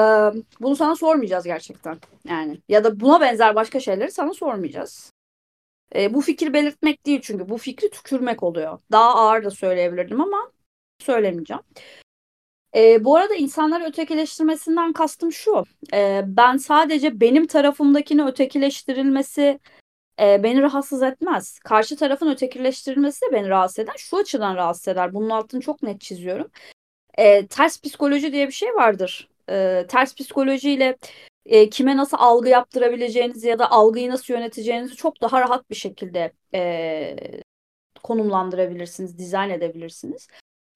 [0.60, 1.98] bunu sana sormayacağız gerçekten.
[2.28, 5.12] Yani ya da buna benzer başka şeyleri sana sormayacağız.
[5.94, 8.78] Ee, bu fikir belirtmek değil çünkü bu fikri tükürmek oluyor.
[8.92, 10.52] Daha ağır da söyleyebilirdim ama
[10.98, 11.62] söylemeyeceğim.
[12.74, 15.64] Ee, bu arada insanları ötekileştirmesinden kastım şu.
[15.92, 19.60] Ee, ben sadece benim tarafımdakini ötekileştirilmesi
[20.20, 21.58] e, beni rahatsız etmez.
[21.58, 23.94] Karşı tarafın ötekileştirilmesi de beni rahatsız eder.
[23.98, 25.14] Şu açıdan rahatsız eder.
[25.14, 26.50] Bunun altını çok net çiziyorum.
[27.18, 29.28] E, ters psikoloji diye bir şey vardır.
[29.50, 30.96] E, ters psikolojiyle
[31.46, 36.32] e, kime nasıl algı yaptırabileceğinizi ya da algıyı nasıl yöneteceğinizi çok daha rahat bir şekilde
[36.54, 37.16] e,
[38.02, 40.28] konumlandırabilirsiniz, dizayn edebilirsiniz.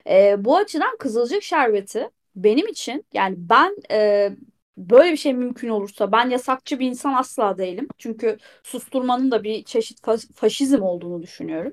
[0.09, 4.31] E, bu açıdan Kızılcık Şerbeti benim için yani ben e,
[4.79, 7.88] böyle bir şey mümkün olursa ben yasakçı bir insan asla değilim.
[7.99, 10.01] Çünkü susturmanın da bir çeşit
[10.35, 11.73] faşizm olduğunu düşünüyorum.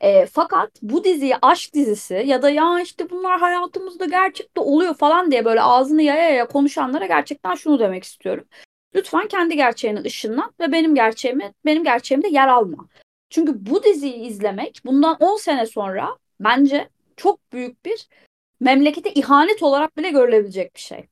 [0.00, 5.30] E, fakat bu diziyi aşk dizisi ya da ya işte bunlar hayatımızda gerçekte oluyor falan
[5.30, 8.44] diye böyle ağzını yaya yaya konuşanlara gerçekten şunu demek istiyorum.
[8.94, 12.88] Lütfen kendi gerçeğini ışınlan ve benim gerçeğimi benim gerçeğimde yer alma.
[13.30, 18.08] Çünkü bu diziyi izlemek bundan 10 sene sonra bence çok büyük bir
[18.60, 21.11] memlekete ihanet olarak bile görülebilecek bir şey.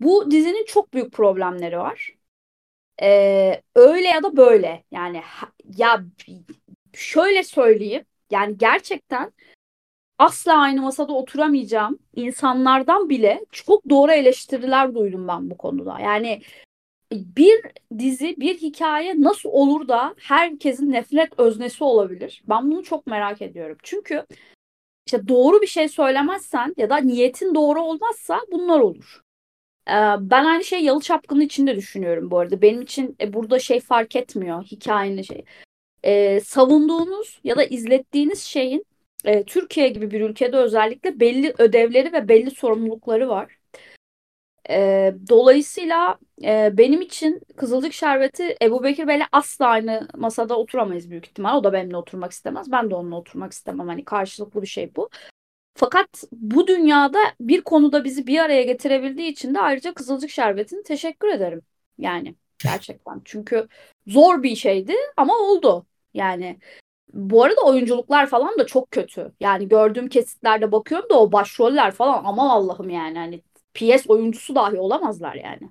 [0.00, 2.14] Bu dizinin çok büyük problemleri var.
[3.02, 5.22] Ee, öyle ya da böyle yani
[5.76, 6.04] ya
[6.94, 9.32] şöyle söyleyeyim yani gerçekten
[10.18, 16.00] asla aynı masada oturamayacağım insanlardan bile çok doğru eleştiriler duydum ben bu konuda.
[16.00, 16.42] Yani
[17.12, 17.60] bir
[17.98, 22.42] dizi, bir hikaye nasıl olur da herkesin nefret öznesi olabilir?
[22.48, 23.78] Ben bunu çok merak ediyorum.
[23.82, 24.26] Çünkü
[25.06, 29.22] işte doğru bir şey söylemezsen ya da niyetin doğru olmazsa bunlar olur.
[29.88, 32.62] Ee, ben aynı şey Yalı Çapkını için de düşünüyorum bu arada.
[32.62, 35.44] Benim için e, burada şey fark etmiyor hikayenin şey.
[36.04, 38.86] Ee, savunduğunuz ya da izlettiğiniz şeyin
[39.24, 43.56] e, Türkiye gibi bir ülkede özellikle belli ödevleri ve belli sorumlulukları var.
[44.70, 51.26] E, dolayısıyla e, benim için Kızılcık Şerbeti Ebu Bekir Bey'le asla aynı masada oturamayız büyük
[51.26, 51.56] ihtimal.
[51.56, 52.72] O da benimle oturmak istemez.
[52.72, 53.88] Ben de onunla oturmak istemem.
[53.88, 55.10] Hani karşılıklı bir şey bu.
[55.80, 61.28] Fakat bu dünyada bir konuda bizi bir araya getirebildiği için de ayrıca Kızılcık Şerbeti'ne teşekkür
[61.28, 61.62] ederim.
[61.98, 63.22] Yani gerçekten.
[63.24, 63.68] Çünkü
[64.06, 65.86] zor bir şeydi ama oldu.
[66.14, 66.58] Yani
[67.12, 69.32] bu arada oyunculuklar falan da çok kötü.
[69.40, 73.42] Yani gördüğüm kesitlerde bakıyorum da o başroller falan aman Allah'ım yani hani
[73.74, 75.70] PS oyuncusu dahi olamazlar yani.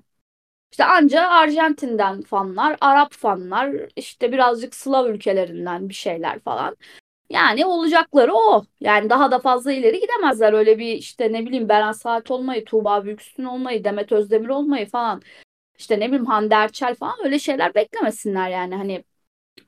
[0.72, 6.78] İşte anca Arjantin'den fanlar, Arap fanlar, işte birazcık Slav ülkelerinden bir şeyler falan.
[7.30, 8.64] Yani olacakları o.
[8.80, 10.54] Yani daha da fazla ileri gidemezler.
[10.54, 15.22] Öyle bir işte ne bileyim Beren Saat olmayı, Tuğba Büyüksün olmayı, Demet Özdemir olmayı falan.
[15.78, 18.76] İşte ne bileyim Hande Erçel falan öyle şeyler beklemesinler yani.
[18.76, 19.04] Hani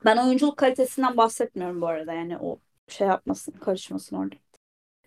[0.04, 2.12] ben oyunculuk kalitesinden bahsetmiyorum bu arada.
[2.12, 4.34] Yani o şey yapmasın, karışmasın orada.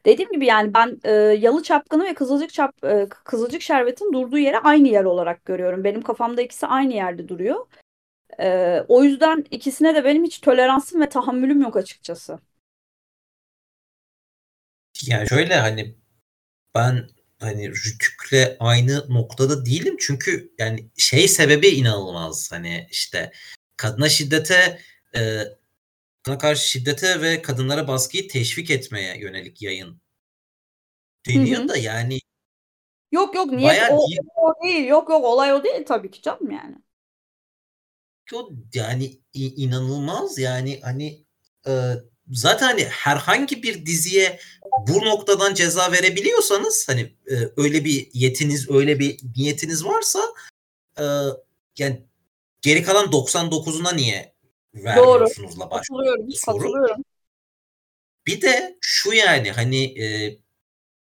[0.06, 4.60] Dediğim gibi yani ben e, Yalı Çapkını ve Kızılcık Çap e, Kızılcık Şerbet'in durduğu yere
[4.60, 5.84] aynı yer olarak görüyorum.
[5.84, 7.66] Benim kafamda ikisi aynı yerde duruyor.
[8.40, 12.40] E, o yüzden ikisine de benim hiç toleransım ve tahammülüm yok açıkçası.
[15.08, 15.96] Yani şöyle hani
[16.76, 23.32] ben hani Rütük'le aynı noktada değilim çünkü yani şey sebebi inanılmaz hani işte
[23.78, 24.80] kadına şiddete
[25.16, 25.44] e,
[26.24, 30.02] kadına karşı şiddete ve kadınlara baskıyı teşvik etmeye yönelik yayın
[31.28, 32.20] deniyor da yani
[33.12, 34.20] Yok yok niyet o, değil.
[34.36, 34.88] o değil.
[34.88, 36.76] Yok yok olay o değil tabii ki canım yani.
[38.34, 41.26] O yani inanılmaz yani hani
[41.68, 41.94] e,
[42.32, 44.40] zaten hani herhangi bir diziye
[44.88, 50.20] bu noktadan ceza verebiliyorsanız hani e, öyle bir yetiniz öyle bir niyetiniz varsa
[51.00, 51.04] e,
[51.78, 52.06] yani
[52.62, 54.36] geri kalan 99'una niye
[54.74, 56.58] vermiyorsunuzla başlıyor soru.
[56.58, 57.04] Katılıyorum.
[58.28, 60.38] Bir de şu yani hani e,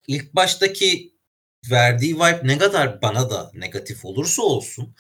[0.08, 1.14] ilk baştaki
[1.72, 4.96] verdiği vibe ne kadar bana da negatif olursa olsun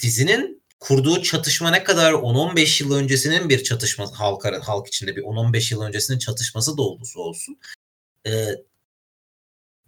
[0.00, 5.74] dizinin kurduğu çatışma ne kadar 10-15 yıl öncesinin bir çatışma halk, halk içinde bir 10-15
[5.74, 7.58] yıl öncesinin çatışması da olursa olsun
[8.26, 8.46] e,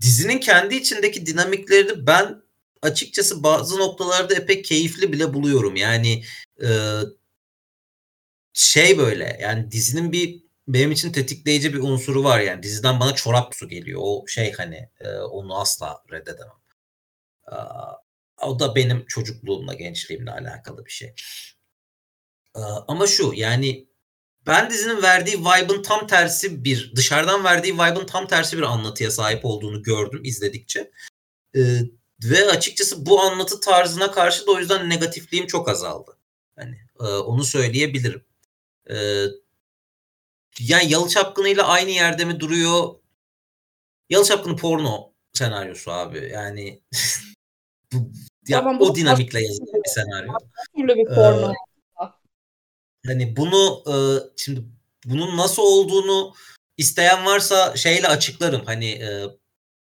[0.01, 2.43] dizinin kendi içindeki dinamikleri ben
[2.83, 5.77] açıkçası bazı noktalarda epey keyifli bile buluyorum.
[5.77, 6.25] Yani
[6.63, 6.69] e,
[8.53, 13.55] şey böyle yani dizinin bir benim için tetikleyici bir unsuru var yani diziden bana çorap
[13.55, 14.01] su geliyor.
[14.05, 16.63] O şey hani e, onu asla reddedemem.
[17.53, 17.57] E,
[18.43, 21.15] o da benim çocukluğumla gençliğimle alakalı bir şey.
[22.57, 23.89] E, ama şu yani
[24.47, 29.45] ben dizinin verdiği vibe'ın tam tersi bir dışarıdan verdiği vibe'ın tam tersi bir anlatıya sahip
[29.45, 30.91] olduğunu gördüm izledikçe.
[31.57, 31.61] E,
[32.25, 36.19] ve açıkçası bu anlatı tarzına karşı da o yüzden negatifliğim çok azaldı.
[36.57, 38.25] Hani e, onu söyleyebilirim.
[38.91, 38.97] E,
[40.61, 42.95] yani Yalı Çapkını aynı yerde mi duruyor?
[44.11, 46.31] Yalı Çapkını porno senaryosu abi.
[46.33, 46.83] Yani
[47.93, 48.13] bu,
[48.49, 50.33] ya, tamam, o dinamikle yazılan bir senaryo.
[50.77, 51.07] Türlü bir.
[51.11, 51.55] Ee,
[53.07, 53.95] hani bunu e,
[54.37, 54.63] şimdi
[55.05, 56.35] bunun nasıl olduğunu
[56.77, 58.65] isteyen varsa şeyle açıklarım.
[58.65, 59.25] Hani e,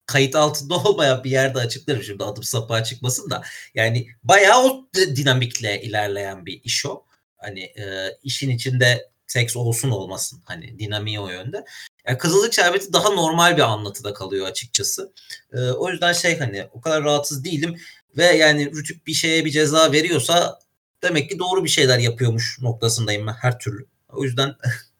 [0.05, 3.43] kayıt altında olmayan bir yerde açıklarım şimdi adım sapığa çıkmasın da.
[3.73, 7.05] Yani bayağı o dinamikle ilerleyen bir iş o.
[7.37, 11.65] Hani e, işin içinde seks olsun olmasın hani dinamiği o yönde.
[12.07, 15.13] Yani Kızılcık Şerbeti daha normal bir anlatıda kalıyor açıkçası.
[15.53, 17.77] E, o yüzden şey hani o kadar rahatsız değilim.
[18.17, 20.59] Ve yani Rütük bir şeye bir ceza veriyorsa
[21.03, 23.85] demek ki doğru bir şeyler yapıyormuş noktasındayım ben her türlü.
[24.09, 24.55] O yüzden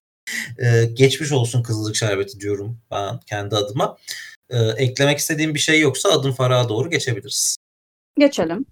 [0.58, 3.97] e, geçmiş olsun Kızılcık Şerbeti diyorum ben kendi adıma.
[4.49, 7.58] E, eklemek istediğim bir şey yoksa adım Farah'a doğru geçebiliriz.
[8.17, 8.65] Geçelim.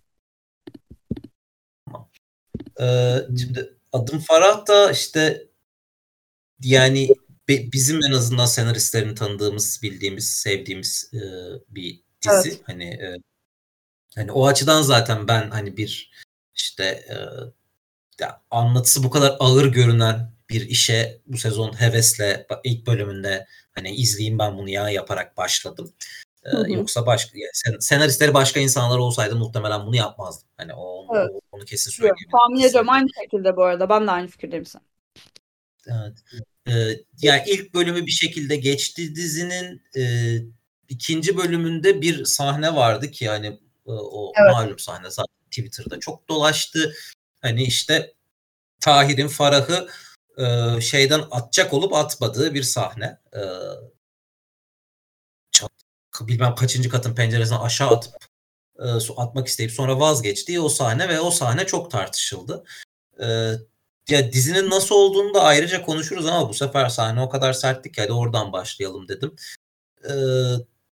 [2.81, 5.47] E, şimdi adım Farah da işte
[6.61, 7.09] yani
[7.47, 11.21] bizim en azından senaristlerini tanıdığımız, bildiğimiz, sevdiğimiz e,
[11.69, 12.49] bir dizi.
[12.49, 12.61] Evet.
[12.63, 13.17] Hani e,
[14.15, 16.11] hani o açıdan zaten ben hani bir
[16.55, 17.15] işte e,
[18.19, 24.39] ya anlatısı bu kadar ağır görünen bir işe bu sezon hevesle ilk bölümünde hani izleyeyim
[24.39, 25.93] ben bunu ya yaparak başladım.
[26.45, 26.71] Ee, hı hı.
[26.71, 30.49] Yoksa başka yani senaristleri başka insanlar olsaydı muhtemelen bunu yapmazdım.
[30.57, 31.29] Hani o, evet.
[31.33, 32.31] o onu kesin söyleyebilirim.
[32.31, 33.89] Tahmin ediyorum aynı şekilde bu arada.
[33.89, 34.81] Ben de aynı fikirdeyim sen.
[35.87, 36.17] Evet.
[36.67, 39.81] Ee, yani ilk bölümü bir şekilde geçti dizinin.
[39.97, 40.03] E,
[40.89, 44.51] ikinci bölümünde bir sahne vardı ki hani o evet.
[44.51, 46.93] malum sahne zaten Twitter'da çok dolaştı.
[47.41, 48.13] Hani işte
[48.79, 49.89] Tahir'in Farah'ı
[50.37, 53.19] e, şeyden atacak olup atmadığı bir sahne.
[53.35, 53.41] E,
[55.51, 55.71] çat,
[56.21, 58.13] bilmem kaçıncı katın penceresinden aşağı atıp
[58.79, 62.63] e, atmak isteyip sonra vazgeçtiği o sahne ve o sahne çok tartışıldı.
[63.19, 63.25] E,
[64.09, 68.01] ya dizinin nasıl olduğunu da ayrıca konuşuruz ama bu sefer sahne o kadar sertti ki
[68.01, 69.35] hadi oradan başlayalım dedim.
[70.09, 70.13] E,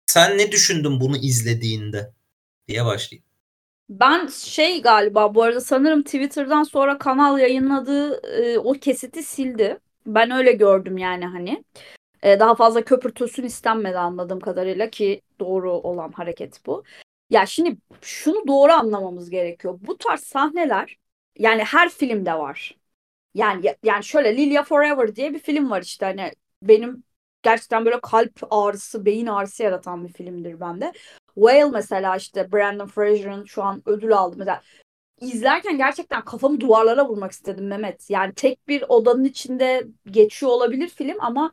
[0.07, 2.13] sen ne düşündün bunu izlediğinde
[2.71, 3.25] diye başlayayım.
[3.91, 9.79] Ben şey galiba bu arada sanırım Twitter'dan sonra kanal yayınladığı e, o kesiti sildi.
[10.07, 11.65] Ben öyle gördüm yani hani.
[12.23, 16.85] E, daha fazla köpürtülsün istenmedi anladığım kadarıyla ki doğru olan hareket bu.
[17.31, 19.79] Ya şimdi şunu doğru anlamamız gerekiyor.
[19.83, 20.99] Bu tarz sahneler
[21.39, 22.77] yani her filmde var.
[23.35, 27.05] Yani yani şöyle Lilia Forever diye bir film var işte hani benim
[27.43, 30.93] gerçekten böyle kalp ağrısı, beyin ağrısı yaratan bir filmdir bende.
[31.35, 34.63] Whale mesela işte Brandon Fraser'ın şu an ödül aldı mesela.
[35.21, 38.11] İzlerken gerçekten kafamı duvarlara vurmak istedim Mehmet.
[38.11, 41.53] Yani tek bir odanın içinde geçiyor olabilir film ama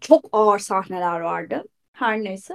[0.00, 1.64] çok ağır sahneler vardı.
[1.92, 2.54] Her neyse.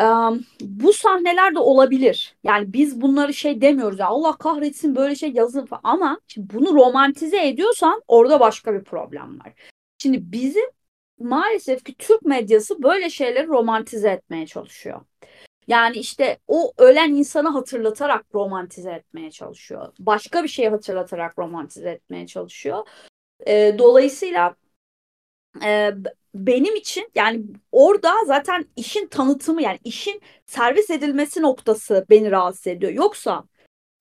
[0.00, 2.36] Um, bu sahneler de olabilir.
[2.44, 5.80] Yani biz bunları şey demiyoruz ya Allah kahretsin böyle şey yazın falan.
[5.84, 9.52] Ama şimdi bunu romantize ediyorsan orada başka bir problem var.
[9.98, 10.64] Şimdi bizim
[11.24, 15.00] maalesef ki Türk medyası böyle şeyleri romantize etmeye çalışıyor.
[15.66, 19.92] Yani işte o ölen insanı hatırlatarak romantize etmeye çalışıyor.
[19.98, 22.88] Başka bir şey hatırlatarak romantize etmeye çalışıyor.
[23.46, 24.56] E, dolayısıyla
[25.64, 25.90] e,
[26.34, 32.92] benim için yani orada zaten işin tanıtımı yani işin servis edilmesi noktası beni rahatsız ediyor.
[32.92, 33.44] Yoksa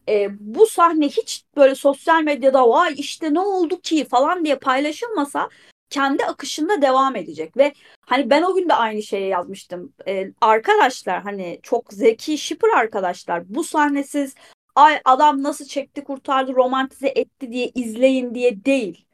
[0.10, 5.50] e, bu sahne hiç böyle sosyal medyada vay işte ne oldu ki falan diye paylaşılmasa
[5.94, 7.74] kendi akışında devam edecek ve
[8.06, 9.94] hani ben o gün de aynı şeyi yazmıştım.
[10.08, 14.36] Ee, arkadaşlar hani çok zeki şipper arkadaşlar bu sahnesiz
[14.76, 19.06] ay adam nasıl çekti kurtardı romantize etti diye izleyin diye değil.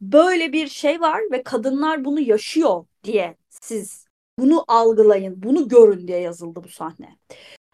[0.00, 4.06] Böyle bir şey var ve kadınlar bunu yaşıyor diye siz
[4.38, 7.18] bunu algılayın, bunu görün diye yazıldı bu sahne.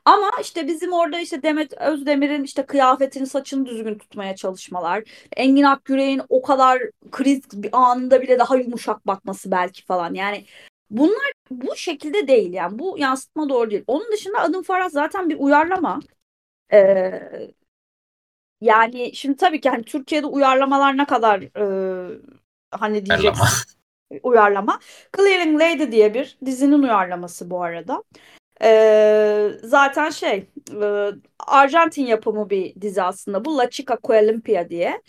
[0.05, 5.05] Ama işte bizim orada işte Demet Özdemir'in işte kıyafetini saçını düzgün tutmaya çalışmalar.
[5.37, 10.14] Engin Akgüre'nin o kadar kriz bir anında bile daha yumuşak bakması belki falan.
[10.14, 10.45] Yani
[10.90, 12.79] bunlar bu şekilde değil yani.
[12.79, 13.85] Bu yansıtma doğru değil.
[13.87, 16.01] Onun dışında Adım Farah zaten bir uyarlama.
[16.73, 17.53] Ee,
[18.61, 22.19] yani şimdi tabii ki hani Türkiye'de uyarlamalar ne kadar e,
[22.71, 23.45] hani diyeceksin
[24.23, 24.81] uyarlama.
[25.17, 28.03] Clearing Lady diye bir dizinin uyarlaması bu arada.
[28.62, 30.47] Ee, zaten şey
[30.83, 35.03] e, Arjantin yapımı bir dizi aslında bu La Chica Coelimpia diye.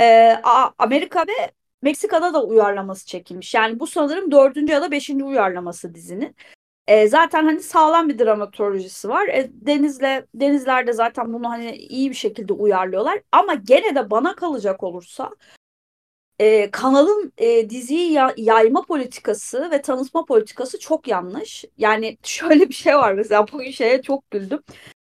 [0.00, 0.36] Ee,
[0.78, 3.54] Amerika ve Meksika'da da uyarlaması çekilmiş.
[3.54, 6.36] Yani bu sanırım dördüncü ya da beşinci uyarlaması dizinin.
[6.86, 9.28] E, zaten hani sağlam bir dramaturjisi var.
[9.28, 13.20] E, Deniz'le Denizler'de zaten bunu hani iyi bir şekilde uyarlıyorlar.
[13.32, 15.30] Ama gene de bana kalacak olursa
[16.42, 21.64] e, kanalın e, diziyi ya, yayma politikası ve tanıtma politikası çok yanlış.
[21.78, 24.62] Yani şöyle bir şey var mesela bugün şeye çok güldüm.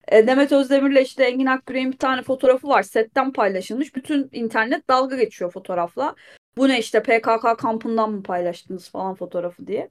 [0.08, 2.84] E, Demet Özdemir'le işte Engin Akgüre'nin bir tane fotoğrafı var.
[2.84, 3.96] Setten paylaşılmış.
[3.96, 6.16] Bütün internet dalga geçiyor fotoğrafla.
[6.58, 9.90] Bu ne işte PKK kampından mı paylaştınız falan fotoğrafı diye.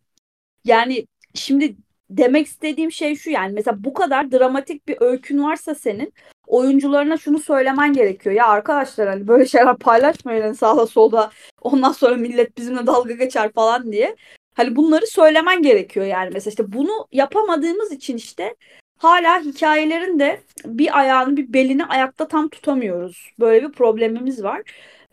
[0.65, 1.77] Yani şimdi
[2.11, 6.13] demek istediğim şey şu yani mesela bu kadar dramatik bir öykün varsa senin
[6.47, 8.35] oyuncularına şunu söylemen gerekiyor.
[8.35, 13.53] Ya arkadaşlar hani böyle şeyler paylaşmayın hani sağda solda ondan sonra millet bizimle dalga geçer
[13.53, 14.17] falan diye.
[14.55, 18.55] Hani bunları söylemen gerekiyor yani mesela işte bunu yapamadığımız için işte
[18.99, 23.33] hala hikayelerin de bir ayağını bir belini ayakta tam tutamıyoruz.
[23.41, 24.63] Böyle bir problemimiz var.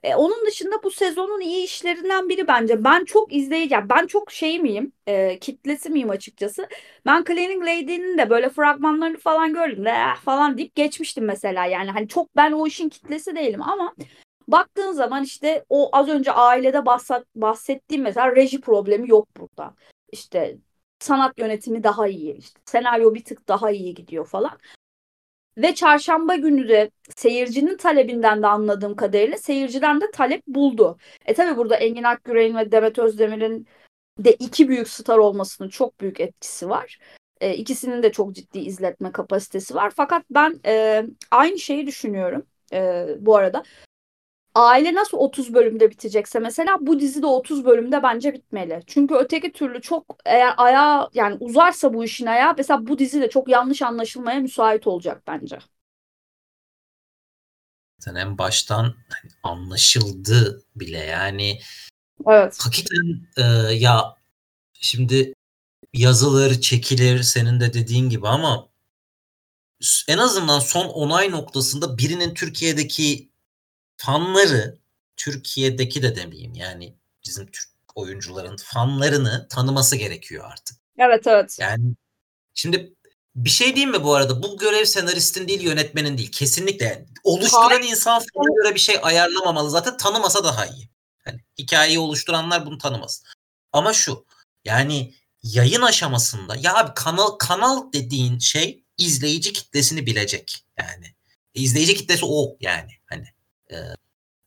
[0.04, 2.84] E, onun dışında bu sezonun iyi işlerinden biri bence.
[2.84, 6.68] Ben çok izleyici, ben çok şey miyim, e, kitlesi miyim açıkçası.
[7.06, 11.66] Ben Cleaning Lady'nin de böyle fragmanlarını falan gördüm de eh, falan deyip geçmiştim mesela.
[11.66, 13.96] Yani hani çok ben o işin kitlesi değilim ama
[14.48, 19.76] baktığın zaman işte o az önce ailede bahset, bahsettiğim mesela reji problemi yok burada.
[20.12, 20.58] İşte
[21.00, 24.60] sanat yönetimi daha iyi, işte senaryo bir tık daha iyi gidiyor falan.
[25.58, 30.98] Ve çarşamba günü de seyircinin talebinden de anladığım kadarıyla seyirciden de talep buldu.
[31.26, 33.68] E tabi burada Engin Akgürel'in ve Demet Özdemir'in
[34.20, 37.00] de iki büyük star olmasının çok büyük etkisi var.
[37.42, 39.92] E, ikisinin de çok ciddi izletme kapasitesi var.
[39.96, 43.64] Fakat ben e, aynı şeyi düşünüyorum e, bu arada.
[44.56, 48.82] Aile nasıl 30 bölümde bitecekse mesela bu dizi de 30 bölümde bence bitmeli.
[48.88, 53.30] Çünkü öteki türlü çok eğer ayağı yani uzarsa bu işin ayağı mesela bu dizi de
[53.30, 55.60] çok yanlış anlaşılmaya müsait olacak bence.
[58.00, 61.60] Zaten en baştan hani anlaşıldı bile yani.
[62.28, 62.58] Evet.
[62.62, 64.16] Hakikaten e, ya
[64.74, 65.34] şimdi
[65.94, 68.70] yazılır, çekilir senin de dediğin gibi ama
[70.08, 73.29] en azından son onay noktasında birinin Türkiye'deki
[74.00, 74.78] fanları
[75.18, 80.78] Türkiye'deki de demeyeyim yani bizim Türk oyuncuların fanlarını tanıması gerekiyor artık.
[80.98, 81.58] Evet evet.
[81.60, 81.94] Yani
[82.54, 82.94] şimdi
[83.36, 84.44] bir şey diyeyim mi bu arada?
[84.44, 86.32] Bu görev senaristin değil, yönetmenin değil.
[86.32, 86.86] Kesinlikle.
[86.86, 87.90] Yani oluşturan Hayır.
[87.90, 89.70] insan fana göre bir şey ayarlamamalı.
[89.70, 90.90] Zaten tanımasa daha iyi.
[91.26, 93.24] Hani hikayeyi oluşturanlar bunu tanımaz.
[93.72, 94.26] Ama şu.
[94.66, 100.66] Yani yayın aşamasında ya abi kanal kanal dediğin şey izleyici kitlesini bilecek.
[100.78, 101.16] Yani
[101.54, 102.99] izleyici kitlesi o yani.
[103.72, 103.78] E,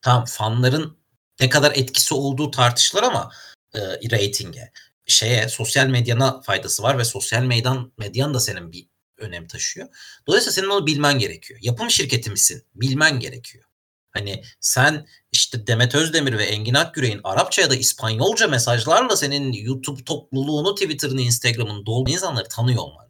[0.02, 0.98] tam fanların
[1.40, 3.32] ne kadar etkisi olduğu tartışılır ama
[3.74, 4.72] e, ratinge
[5.06, 9.88] şeye sosyal medyana faydası var ve sosyal medyan medyan da senin bir önem taşıyor.
[10.26, 11.60] Dolayısıyla senin onu bilmen gerekiyor.
[11.62, 12.66] Yapım şirketi misin?
[12.74, 13.64] Bilmen gerekiyor.
[14.10, 20.04] Hani sen işte Demet Özdemir ve Engin Akgüre'nin Arapça ya da İspanyolca mesajlarla senin YouTube
[20.04, 23.08] topluluğunu, Twitter'ını, Instagram'ını doldu insanları tanıyor olman.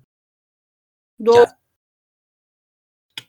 [1.27, 1.37] Doğru.
[1.37, 1.59] Ya,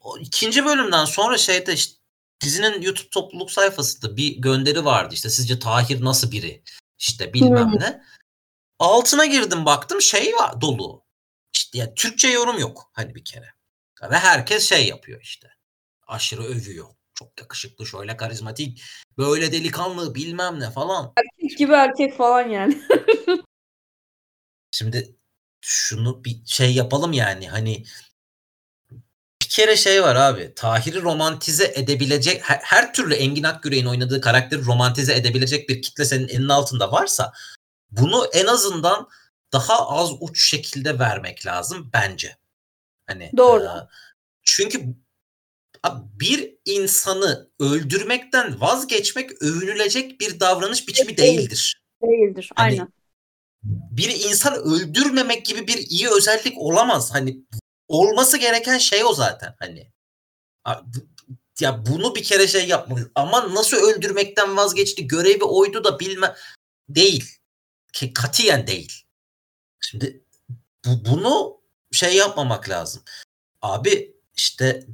[0.02, 2.03] o ikinci bölümden sonra şeyde işte
[2.43, 5.13] dizinin YouTube topluluk sayfasında bir gönderi vardı.
[5.13, 6.63] İşte sizce Tahir nasıl biri?
[6.99, 7.79] İşte bilmem hmm.
[7.79, 8.03] ne.
[8.79, 11.03] Altına girdim baktım şey var dolu.
[11.53, 13.53] İşte yani Türkçe yorum yok hani bir kere.
[14.10, 15.49] Ve herkes şey yapıyor işte.
[16.08, 16.88] Aşırı övüyor.
[17.13, 18.84] Çok yakışıklı, şöyle karizmatik,
[19.17, 21.13] böyle delikanlı bilmem ne falan.
[21.17, 22.82] Erkek gibi erkek falan yani.
[24.71, 25.15] Şimdi
[25.62, 27.86] şunu bir şey yapalım yani hani
[29.54, 30.54] kere şey var abi.
[30.56, 36.28] Tahir'i romantize edebilecek her, her türlü Engin Akgüre'nin oynadığı karakteri romantize edebilecek bir kitle senin
[36.28, 37.34] elinin altında varsa
[37.92, 39.10] bunu en azından
[39.54, 42.38] daha az uç şekilde vermek lazım bence.
[43.08, 43.63] Hani Doğru.
[43.63, 43.88] E,
[44.44, 44.82] çünkü
[46.20, 51.82] bir insanı öldürmekten vazgeçmek övünülecek bir davranış biçimi değildir.
[52.04, 52.50] Değildir.
[52.56, 52.94] Hani, aynen.
[53.92, 57.13] Bir insan öldürmemek gibi bir iyi özellik olamaz.
[57.13, 57.38] Hani
[57.88, 59.91] olması gereken şey o zaten hani.
[61.60, 63.10] Ya bunu bir kere şey yapmalıyız.
[63.15, 66.36] Ama nasıl öldürmekten vazgeçti görevi oydu da bilme
[66.89, 67.38] değil.
[68.13, 69.04] Katiyen değil.
[69.80, 70.24] Şimdi
[70.86, 73.04] bu, bunu şey yapmamak lazım.
[73.62, 74.88] Abi işte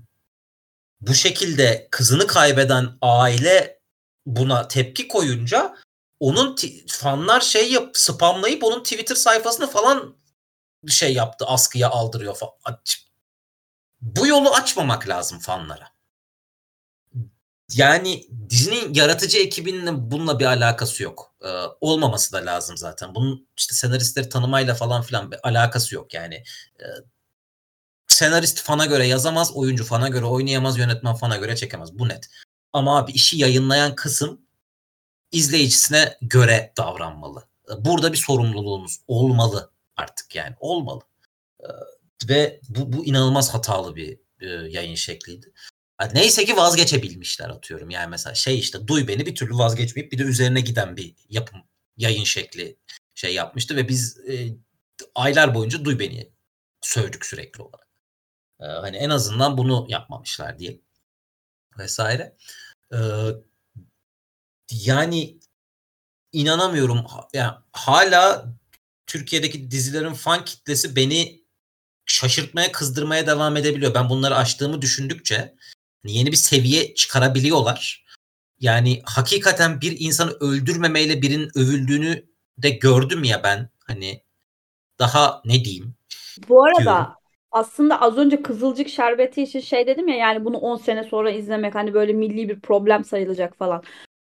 [1.02, 3.80] bu şekilde kızını kaybeden aile
[4.26, 5.78] buna tepki koyunca
[6.20, 6.56] onun
[6.88, 10.16] fanlar şey yap spamlayıp onun Twitter sayfasını falan
[10.88, 12.80] şey yaptı askıya aldırıyor falan.
[14.02, 15.90] Bu yolu açmamak lazım fanlara.
[17.74, 21.36] Yani dizinin yaratıcı ekibinin bununla bir alakası yok.
[21.42, 21.48] Ee,
[21.82, 23.16] olmaması da lazım zaten.
[23.16, 26.44] Bunun işte senaristleri tanımayla falan filan bir alakası yok yani.
[26.80, 26.86] Ee,
[28.08, 32.00] senarist fana göre yazamaz, oyuncu fana göre oynayamaz, yönetmen fana göre çekemez.
[32.00, 32.30] Bu net.
[32.74, 34.42] Ama abi işi yayınlayan kısım
[35.32, 37.48] izleyicisine göre davranmalı.
[37.78, 41.02] Burada bir sorumluluğunuz olmalı artık yani olmalı.
[41.64, 41.68] Ee,
[42.30, 45.54] ve bu, bu inanılmaz hatalı bir e, yayın şekliydi.
[46.14, 47.90] Neyse ki vazgeçebilmişler atıyorum.
[47.90, 51.62] Yani mesela şey işte duy beni bir türlü vazgeçmeyip bir de üzerine giden bir yapım
[51.98, 52.78] yayın şekli
[53.16, 54.58] şey yapmıştı ve biz e,
[55.16, 56.32] aylar boyunca duy beni
[56.82, 57.88] sövdük sürekli olarak.
[58.60, 60.82] E, hani en azından bunu yapmamışlar diye
[61.78, 62.36] vesaire.
[62.94, 62.98] E,
[64.72, 65.40] yani
[66.32, 67.06] inanamıyorum.
[67.34, 68.46] Yani hala
[69.10, 71.42] Türkiye'deki dizilerin fan kitlesi beni
[72.06, 73.94] şaşırtmaya, kızdırmaya devam edebiliyor.
[73.94, 75.56] Ben bunları açtığımı düşündükçe
[76.06, 78.06] yeni bir seviye çıkarabiliyorlar.
[78.60, 82.26] Yani hakikaten bir insanı öldürmemeyle birinin övüldüğünü
[82.58, 83.70] de gördüm ya ben.
[83.88, 84.24] Hani
[85.00, 85.96] daha ne diyeyim?
[86.50, 87.14] Bu arada diyorum.
[87.52, 91.76] aslında az önce Kızılcık Şerbeti için şey dedim ya yani bunu 10 sene sonra izlemek
[91.76, 93.84] hani böyle milli bir problem sayılacak falan.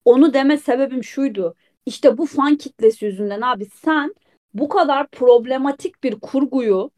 [0.05, 1.55] onu deme sebebim şuydu.
[1.85, 4.15] İşte bu fan kitlesi yüzünden abi sen
[4.53, 6.91] bu kadar problematik bir kurguyu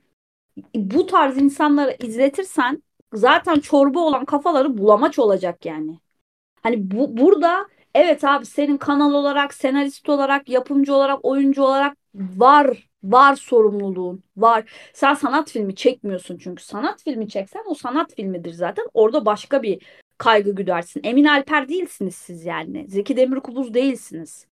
[0.75, 2.83] bu tarz insanlara izletirsen
[3.13, 5.99] zaten çorba olan kafaları bulamaç olacak yani.
[6.63, 12.89] Hani bu burada evet abi senin kanal olarak, senarist olarak, yapımcı olarak, oyuncu olarak var
[13.03, 14.71] var sorumluluğun var.
[14.93, 18.87] Sen sanat filmi çekmiyorsun çünkü sanat filmi çeksen o sanat filmidir zaten.
[18.93, 19.83] Orada başka bir
[20.17, 21.01] kaygı güdersin.
[21.03, 22.85] Emin Alper değilsiniz siz yani.
[22.89, 24.47] Zeki Demirkubuz değilsiniz.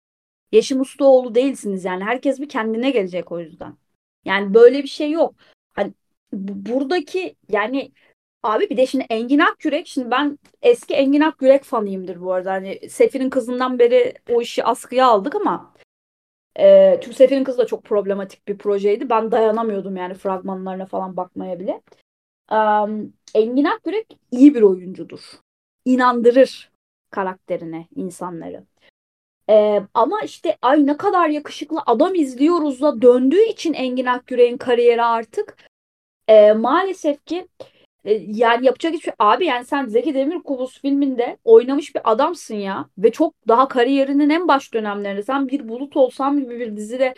[0.52, 2.04] Yeşim Ustaoğlu değilsiniz yani.
[2.04, 3.78] Herkes bir kendine gelecek o yüzden.
[4.26, 5.36] Yani böyle bir şey yok.
[5.74, 5.94] Hani
[6.34, 7.92] buradaki yani
[8.44, 12.52] abi bir de şimdi Engin Akyürek şimdi ben eski Engin Akyürek fanıyımdır bu arada.
[12.52, 15.74] Hani Sefir'in kızından beri o işi askıya aldık ama
[16.60, 19.10] e, çünkü Sefir'in kızı da çok problematik bir projeydi.
[19.10, 21.82] Ben dayanamıyordum yani fragmanlarına falan bakmaya bile.
[22.52, 25.20] Um, Engin Akyürek iyi bir oyuncudur.
[25.86, 26.72] İnandırır
[27.12, 28.66] karakterine insanları.
[29.52, 35.04] Ee, ama işte ay ne kadar yakışıklı adam izliyoruz da döndüğü için Engin Akyürek'in kariyeri
[35.04, 35.58] artık
[36.28, 37.48] e, maalesef ki
[38.06, 39.14] e, yani yapacak hiçbir.
[39.20, 44.48] Abi yani sen Zeki Demirkubuz filminde oynamış bir adamsın ya ve çok daha kariyerinin en
[44.48, 47.16] baş dönemlerinde sen bir bulut olsam gibi bir dizide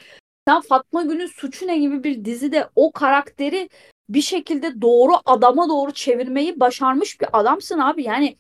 [0.48, 3.70] sen Fatma Gül'ün Suçu Ne gibi bir dizide o karakteri
[4.10, 8.04] bir şekilde doğru adama doğru çevirmeyi başarmış bir adamsın abi.
[8.04, 8.36] Yani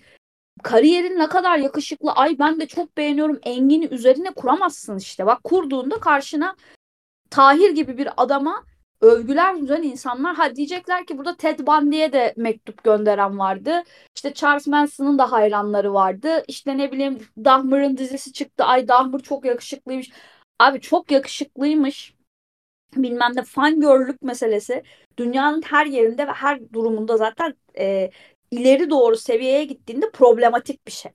[0.64, 5.26] kariyerin ne kadar yakışıklı ay ben de çok beğeniyorum Engin'i üzerine kuramazsın işte.
[5.26, 6.56] Bak kurduğunda karşına
[7.30, 8.64] Tahir gibi bir adama
[9.01, 13.84] övgüler düzen insanlar ha diyecekler ki burada Ted Bundy'ye de mektup gönderen vardı.
[14.16, 16.43] İşte Charles Manson'ın da hayranları vardı.
[16.47, 18.64] İşte ne bileyim Dahmer'ın dizisi çıktı.
[18.64, 20.12] Ay Dahmer çok yakışıklıymış.
[20.60, 22.14] Abi çok yakışıklıymış.
[22.95, 24.84] Bilmem de fangirlük meselesi
[25.18, 28.12] dünyanın her yerinde ve her durumunda zaten e,
[28.54, 31.12] ileri doğru seviyeye gittiğinde problematik bir şey.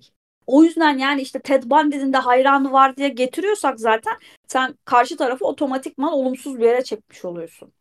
[0.47, 4.19] O yüzden yani işte Ted Bundy'nin de hayranı var diye getiriyorsak zaten
[4.49, 7.73] sen karşı tarafı otomatikman olumsuz bir yere çekmiş oluyorsun.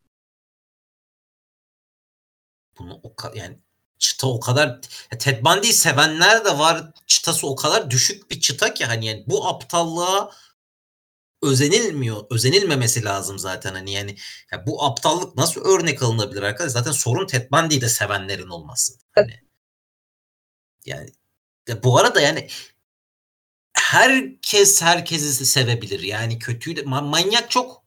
[2.80, 3.58] Bunu o kadar yani
[4.00, 4.82] çıta o kadar
[5.20, 6.92] Ted Bundy'yi sevenler de var.
[7.08, 10.32] Çıtası o kadar düşük bir çıta ki hani yani bu aptallığa
[11.42, 12.26] özenilmiyor.
[12.30, 14.18] Özenilmemesi lazım zaten hani yani
[14.52, 16.72] ya bu aptallık nasıl örnek alınabilir arkadaş?
[16.72, 18.94] Zaten sorun Ted Bundy'yi de sevenlerin olması.
[19.16, 19.47] Hani
[20.88, 21.10] yani
[21.84, 22.48] bu arada yani
[23.74, 26.00] herkes herkesi sevebilir.
[26.00, 27.84] Yani kötüyü de manyak çok.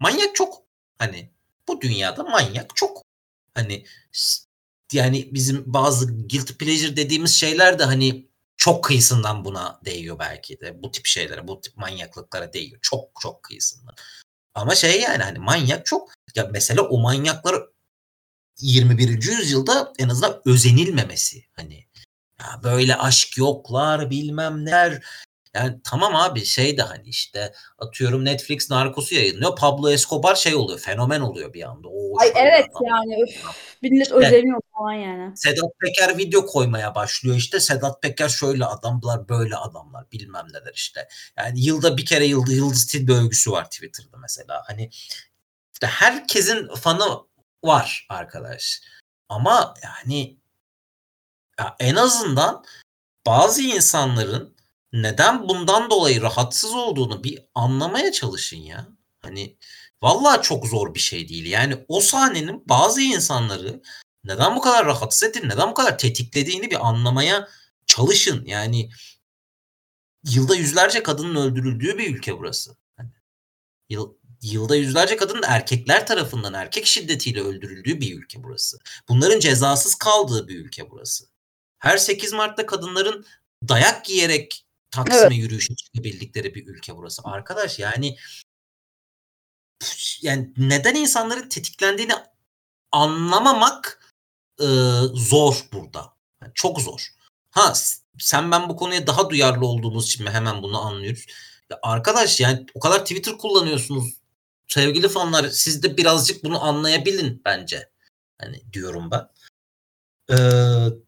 [0.00, 0.62] Manyak çok.
[0.98, 1.30] Hani
[1.68, 3.02] bu dünyada manyak çok.
[3.54, 3.84] Hani
[4.92, 10.82] yani bizim bazı guilty pleasure dediğimiz şeyler de hani çok kıyısından buna değiyor belki de.
[10.82, 12.78] Bu tip şeylere, bu tip manyaklıklara değiyor.
[12.82, 13.94] Çok çok kıyısından.
[14.54, 16.12] Ama şey yani hani manyak çok.
[16.34, 17.62] Ya mesela o manyaklar
[18.60, 19.08] 21.
[19.08, 21.44] yüzyılda en azından özenilmemesi.
[21.52, 21.87] Hani
[22.40, 25.02] ya böyle aşk yoklar bilmem neler.
[25.54, 29.56] Yani tamam abi şey de hani işte atıyorum Netflix Narcos'u yayınlıyor.
[29.56, 31.88] Pablo Escobar şey oluyor fenomen oluyor bir anda.
[31.88, 32.86] Oo, Ay evet adam.
[32.86, 33.44] yani öf,
[33.82, 35.36] millet özeniyor falan yani.
[35.36, 37.60] Sedat Peker video koymaya başlıyor işte.
[37.60, 41.08] Sedat Peker şöyle adamlar böyle adamlar bilmem neler işte.
[41.38, 44.62] Yani yılda bir kere yılda Yıldız Tilbe övgüsü var Twitter'da mesela.
[44.66, 44.90] Hani
[45.72, 47.18] işte herkesin fanı
[47.64, 48.80] var arkadaş.
[49.28, 50.38] Ama yani
[51.58, 52.64] ya en azından
[53.26, 54.56] bazı insanların
[54.92, 58.88] neden bundan dolayı rahatsız olduğunu bir anlamaya çalışın ya.
[59.22, 59.56] Hani
[60.02, 61.46] vallahi çok zor bir şey değil.
[61.46, 63.82] Yani o sahnenin bazı insanları
[64.24, 67.48] neden bu kadar rahatsız ettiğini, neden bu kadar tetiklediğini bir anlamaya
[67.86, 68.44] çalışın.
[68.44, 68.90] Yani
[70.24, 72.76] yılda yüzlerce kadının öldürüldüğü bir ülke burası.
[72.96, 73.10] Hani
[73.88, 78.78] yıl, yılda yüzlerce kadının erkekler tarafından erkek şiddetiyle öldürüldüğü bir ülke burası.
[79.08, 81.37] Bunların cezasız kaldığı bir ülke burası.
[81.78, 83.26] Her 8 Mart'ta kadınların
[83.68, 85.36] dayak giyerek Taksim'e evet.
[85.36, 87.22] yürüyüşe çıkabildikleri bir ülke burası.
[87.24, 88.16] Arkadaş yani
[90.22, 92.12] yani neden insanların tetiklendiğini
[92.92, 94.12] anlamamak
[94.60, 94.66] e,
[95.14, 96.12] zor burada.
[96.42, 97.08] Yani çok zor.
[97.50, 97.72] Ha
[98.18, 101.26] sen ben bu konuya daha duyarlı olduğumuz için mi hemen bunu anlıyoruz.
[101.70, 104.14] Ya arkadaş yani o kadar Twitter kullanıyorsunuz.
[104.68, 107.90] Sevgili fanlar siz de birazcık bunu anlayabilin bence.
[108.38, 109.28] Hani diyorum ben.
[110.30, 111.07] Ee,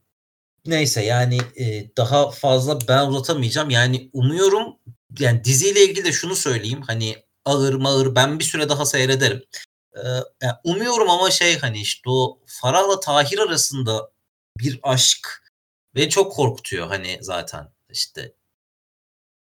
[0.67, 3.71] Neyse yani, eee, daha fazla ben uzatamayacağım.
[3.71, 4.77] Yani umuyorum
[5.19, 9.43] yani diziyle ilgili de şunu söyleyeyim, hani ağır mağır ben bir süre daha seyrederim.
[9.97, 10.03] Eee,
[10.43, 14.11] ya umuyorum ama şey, hani, işte, o Farah'la Tahir arasında
[14.59, 15.43] bir aşk
[15.95, 18.33] beni çok korkutuyor, hani, zaten, işte.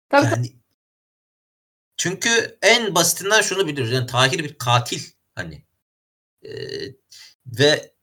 [0.09, 0.53] Tabii, Yani
[1.97, 5.01] çünkü en basitinden şunu biliyoruz, yani Tahir bir katil,
[5.35, 5.65] hani.
[6.43, 6.97] Eee,
[7.47, 7.95] ve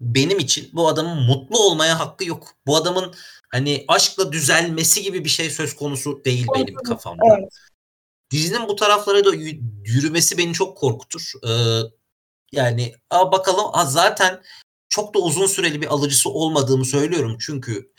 [0.00, 2.48] benim için bu adamın mutlu olmaya hakkı yok.
[2.66, 3.14] Bu adamın
[3.48, 7.22] hani aşkla düzelmesi gibi bir şey söz konusu değil benim kafamda.
[7.38, 7.52] Evet.
[8.30, 9.34] Dizinin bu taraflara da
[9.84, 11.32] yürümesi beni çok korkutur.
[11.48, 11.80] Ee,
[12.52, 14.42] yani a bakalım a zaten
[14.88, 17.36] çok da uzun süreli bir alıcısı olmadığımı söylüyorum.
[17.40, 17.92] Çünkü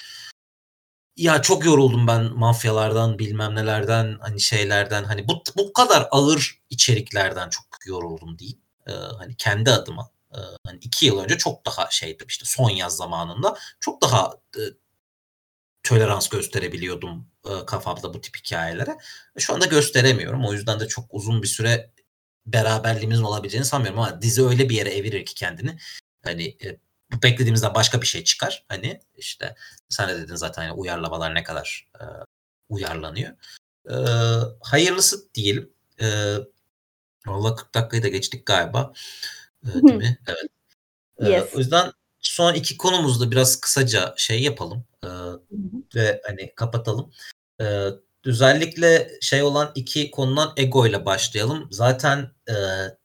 [1.16, 7.50] ya çok yoruldum ben mafyalardan bilmem nelerden hani şeylerden hani bu bu kadar ağır içeriklerden
[7.50, 8.60] çok yoruldum diyeyim.
[8.88, 12.98] Ee, hani kendi adıma e, hani iki yıl önce çok daha şeydim işte son yaz
[12.98, 14.62] zamanında çok daha e,
[15.84, 18.98] tolerans gösterebiliyordum e, kafamda bu tip hikayelere.
[19.38, 20.46] Şu anda gösteremiyorum.
[20.46, 21.92] O yüzden de çok uzun bir süre
[22.46, 25.78] beraberliğimizin olabileceğini sanmıyorum ama dizi öyle bir yere evirir ki kendini.
[26.24, 26.80] Hani e,
[27.24, 28.66] beklediğimizden başka bir şey çıkar.
[28.70, 29.56] Hani işte
[29.90, 32.04] sen de dedin zaten yani uyarlamalar ne kadar e,
[32.70, 33.32] uyarlanıyor.
[33.90, 33.96] E,
[34.62, 35.74] hayırlısı diyelim.
[36.02, 36.36] E,
[37.28, 38.94] Valla 40 dakikayı da geçtik galiba.
[39.70, 40.18] E, değil mi?
[40.28, 40.50] Evet.
[41.20, 41.56] E, yes.
[41.56, 44.86] O yüzden son iki konumuzda biraz kısaca şey yapalım.
[45.04, 45.10] E,
[45.96, 47.12] ve hani kapatalım.
[47.62, 47.88] E,
[48.26, 51.68] özellikle şey olan iki konudan ego ile başlayalım.
[51.72, 52.54] Zaten e,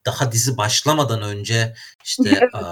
[0.06, 2.62] daha dizi başlamadan önce işte e,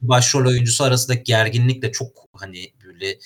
[0.00, 3.18] başrol oyuncusu arasındaki gerginlik de çok hani böyle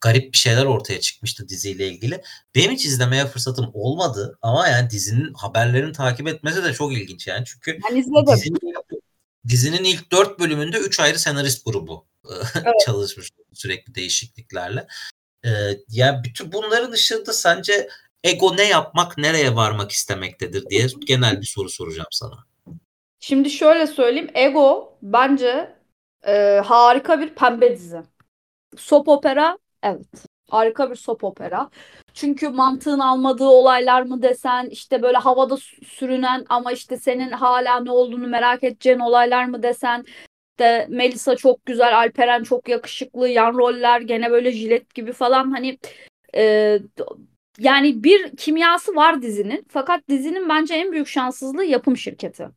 [0.00, 2.22] garip bir şeyler ortaya çıkmıştı diziyle ilgili.
[2.54, 7.44] Benim hiç izlemeye fırsatım olmadı ama yani dizinin haberlerini takip etmesi de çok ilginç yani.
[7.44, 7.78] Çünkü
[8.36, 8.74] dizinin,
[9.48, 12.06] dizinin ilk dört bölümünde üç ayrı senarist grubu
[12.54, 12.74] evet.
[12.86, 14.86] çalışmış sürekli değişikliklerle.
[15.44, 15.50] Ee,
[15.88, 17.88] yani bütün bunların dışında sence
[18.24, 22.44] ego ne yapmak, nereye varmak istemektedir diye genel bir soru soracağım sana.
[23.20, 24.30] Şimdi şöyle söyleyeyim.
[24.34, 25.76] Ego bence
[26.26, 28.02] e, harika bir pembe dizi.
[28.76, 30.25] Sop opera evet.
[30.50, 31.70] Harika bir sop opera.
[32.14, 37.90] Çünkü mantığın almadığı olaylar mı desen işte böyle havada sürünen ama işte senin hala ne
[37.90, 40.04] olduğunu merak edeceğin olaylar mı desen
[40.58, 45.78] de Melisa çok güzel, Alperen çok yakışıklı, yan roller gene böyle jilet gibi falan hani
[46.36, 46.78] e,
[47.58, 49.66] yani bir kimyası var dizinin.
[49.68, 52.48] Fakat dizinin bence en büyük şanssızlığı yapım şirketi.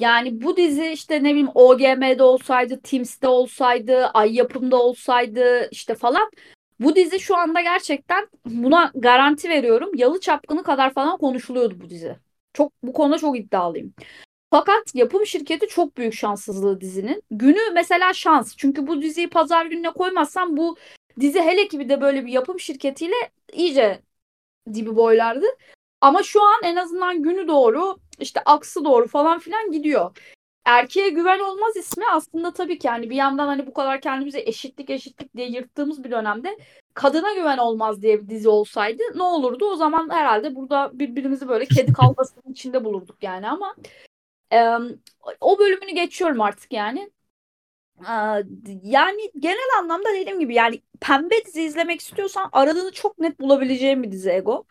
[0.00, 6.30] Yani bu dizi işte ne bileyim OGM'de olsaydı, Teams'te olsaydı, Ay Yapım'da olsaydı işte falan.
[6.80, 9.90] Bu dizi şu anda gerçekten buna garanti veriyorum.
[9.94, 12.16] Yalı Çapkını kadar falan konuşuluyordu bu dizi.
[12.52, 13.94] Çok bu konuda çok iddialıyım.
[14.50, 17.22] Fakat yapım şirketi çok büyük şanssızlığı dizinin.
[17.30, 18.56] Günü mesela şans.
[18.56, 20.76] Çünkü bu diziyi pazar gününe koymazsam bu
[21.20, 23.14] dizi hele ki bir de böyle bir yapım şirketiyle
[23.52, 24.02] iyice
[24.74, 25.46] dibi boylardı.
[26.00, 30.16] Ama şu an en azından günü doğru işte aksı doğru falan filan gidiyor.
[30.68, 34.90] Erkeğe güven olmaz ismi aslında tabii ki yani bir yandan hani bu kadar kendimize eşitlik
[34.90, 36.58] eşitlik diye yırttığımız bir dönemde
[36.94, 39.64] kadına güven olmaz diye bir dizi olsaydı ne olurdu?
[39.64, 43.74] O zaman herhalde burada birbirimizi böyle kedi kavgasının içinde bulurduk yani ama
[44.52, 44.58] e,
[45.40, 47.10] o bölümünü geçiyorum artık yani.
[48.00, 48.12] E,
[48.82, 54.12] yani genel anlamda dediğim gibi yani pembe dizi izlemek istiyorsan aradığını çok net bulabileceğim bir
[54.12, 54.66] dizi Ego.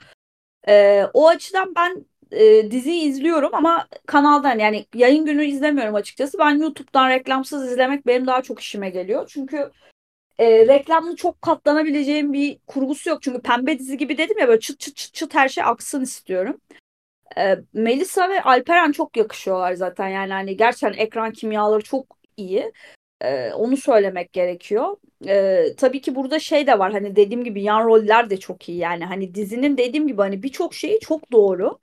[0.68, 6.40] E, o açıdan ben e, diziyi izliyorum ama kanaldan yani yayın günü izlemiyorum açıkçası.
[6.40, 9.30] Ben YouTube'dan reklamsız izlemek benim daha çok işime geliyor.
[9.34, 9.72] Çünkü
[10.40, 13.22] e, reklamlı çok katlanabileceğim bir kurgusu yok.
[13.22, 16.62] Çünkü pembe dizi gibi dedim ya böyle çıt çıt çıt çıt her şey aksın istiyorum.
[17.38, 20.08] E, Melisa ve Alperen çok yakışıyorlar zaten.
[20.08, 22.72] Yani hani gerçekten ekran kimyaları çok iyi.
[23.22, 24.98] E, onu söylemek gerekiyor.
[25.28, 26.92] E, tabii ki burada şey de var.
[26.92, 28.78] Hani dediğim gibi yan roller de çok iyi.
[28.78, 31.80] Yani hani dizinin dediğim gibi hani birçok şeyi çok doğru.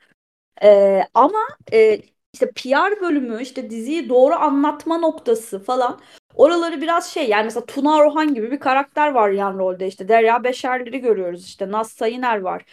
[0.63, 1.39] E, ama
[1.73, 2.01] e,
[2.33, 6.01] işte PR bölümü, işte diziyi doğru anlatma noktası falan
[6.35, 10.45] oraları biraz şey yani mesela Tuna Rohan gibi bir karakter var yan rolde işte Derya
[10.45, 12.65] Beşerleri görüyoruz işte Naz Sayıner var.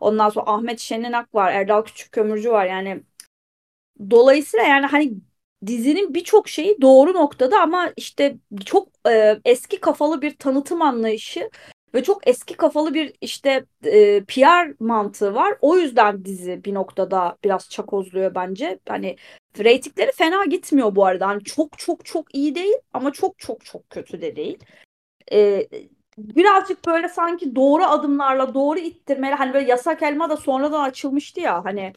[0.00, 2.66] Ondan sonra Ahmet Şeninak var, Erdal Küçük Kömürcü var.
[2.66, 3.02] Yani
[4.10, 5.12] dolayısıyla yani hani
[5.66, 11.50] dizinin birçok şeyi doğru noktada ama işte çok e, eski kafalı bir tanıtım anlayışı
[11.96, 15.58] ve çok eski kafalı bir işte e, PR mantığı var.
[15.60, 18.78] O yüzden dizi bir noktada biraz çakozluyor bence.
[18.88, 19.16] Hani
[19.58, 21.28] reytingleri fena gitmiyor bu arada.
[21.28, 24.58] Hani çok çok çok iyi değil ama çok çok çok kötü de değil.
[25.32, 25.68] E,
[26.18, 31.64] birazcık böyle sanki doğru adımlarla doğru ittirmeli hani böyle yasak elma da sonradan açılmıştı ya
[31.64, 31.92] hani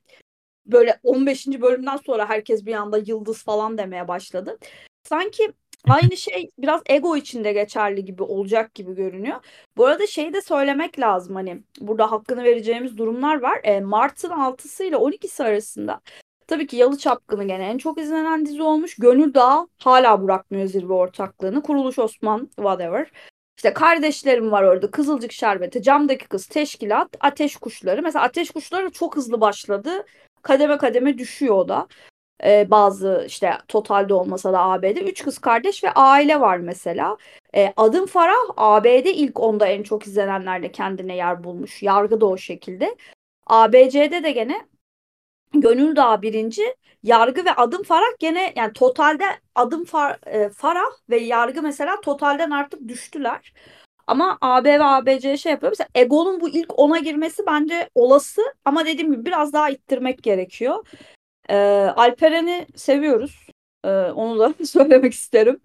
[0.65, 1.61] böyle 15.
[1.61, 4.57] bölümden sonra herkes bir anda yıldız falan demeye başladı.
[5.03, 5.53] Sanki
[5.87, 9.37] aynı şey biraz ego içinde geçerli gibi olacak gibi görünüyor.
[9.77, 13.59] Bu arada şeyi de söylemek lazım hani burada hakkını vereceğimiz durumlar var.
[13.63, 16.01] E, Mart'ın 6'sı ile 12'si arasında
[16.49, 18.95] Tabii ki Yalı Çapkını gene en çok izlenen dizi olmuş.
[18.95, 21.61] Gönül Dağı hala bırakmıyor zirve ortaklığını.
[21.63, 23.11] Kuruluş Osman, whatever.
[23.57, 24.91] İşte kardeşlerim var orada.
[24.91, 28.01] Kızılcık Şerbeti, Camdaki Kız, Teşkilat, Ateş Kuşları.
[28.01, 30.05] Mesela Ateş Kuşları çok hızlı başladı.
[30.41, 31.87] Kademe kademe düşüyor o da.
[32.43, 35.01] E, bazı işte totalde olmasa da AB'de.
[35.01, 37.17] Üç kız kardeş ve aile var mesela.
[37.55, 41.83] E, Adım Farah AB'de ilk onda en çok izlenenlerde kendine yer bulmuş.
[41.83, 42.95] Yargı da o şekilde.
[43.47, 44.67] ABC'de de gene
[45.53, 46.75] Gönül Dağı birinci.
[47.03, 49.23] Yargı ve Adım Farah gene yani totalde
[49.55, 53.53] Adım Far, e, Farah ve Yargı mesela totalden artık düştüler.
[54.07, 55.71] Ama AB ve ABC şey yapıyor.
[55.71, 60.85] Mesela Ego'nun bu ilk ona girmesi bence olası ama dediğim gibi biraz daha ittirmek gerekiyor.
[61.49, 61.55] Ee,
[61.95, 63.47] Alperen'i seviyoruz.
[63.85, 65.61] Ee, onu da söylemek isterim.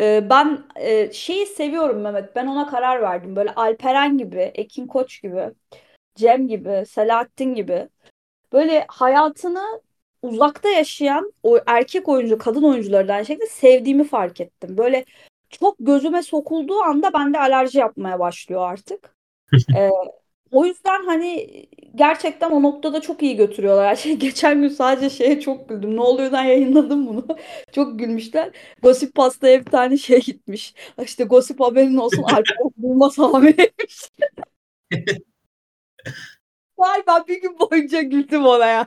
[0.00, 2.36] Ee, ben e, şeyi seviyorum Mehmet.
[2.36, 3.36] Ben ona karar verdim.
[3.36, 5.50] Böyle Alperen gibi, Ekin Koç gibi,
[6.14, 7.88] Cem gibi, Selahattin gibi.
[8.52, 9.80] Böyle hayatını
[10.22, 14.78] uzakta yaşayan o erkek oyuncu, kadın oyuncuları da aynı şekilde sevdiğimi fark ettim.
[14.78, 15.04] Böyle
[15.50, 19.16] çok gözüme sokulduğu anda bende alerji yapmaya başlıyor artık.
[19.76, 19.90] ee,
[20.50, 21.46] o yüzden hani
[21.94, 24.18] gerçekten o noktada çok iyi götürüyorlar her şeyi.
[24.20, 25.96] Geçen gün sadece şeye çok güldüm.
[25.96, 27.26] Ne oluyordan yayınladım bunu.
[27.72, 28.50] çok gülmüşler.
[28.82, 30.74] Gossip Pasta'ya bir tane şey gitmiş.
[31.02, 34.10] İşte Gossip haberin olsun Alper Bulmaz hamileymiş.
[36.78, 38.86] Vay ben bir gün boyunca güldüm ona yani.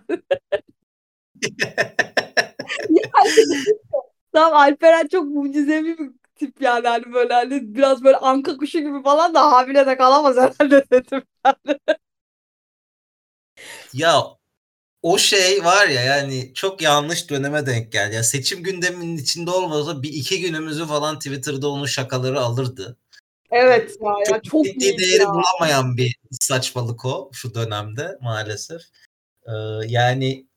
[2.89, 3.29] yani
[4.33, 9.03] Tamam Alperen çok mucizevi bir tip yani hani böyle hani biraz böyle anka kuşu gibi
[9.03, 11.79] falan da hamile de kalamaz herhalde dedim yani.
[13.93, 14.23] Ya
[15.01, 18.15] o şey var ya yani çok yanlış döneme denk geldi.
[18.15, 22.97] Ya seçim gündeminin içinde olmasa bir iki günümüzü falan Twitter'da onun şakaları alırdı.
[23.51, 25.29] Evet ya, çok, ya çok ciddi değeri ya.
[25.29, 28.81] bulamayan bir saçmalık o şu dönemde maalesef.
[29.47, 29.51] Ee,
[29.87, 30.47] yani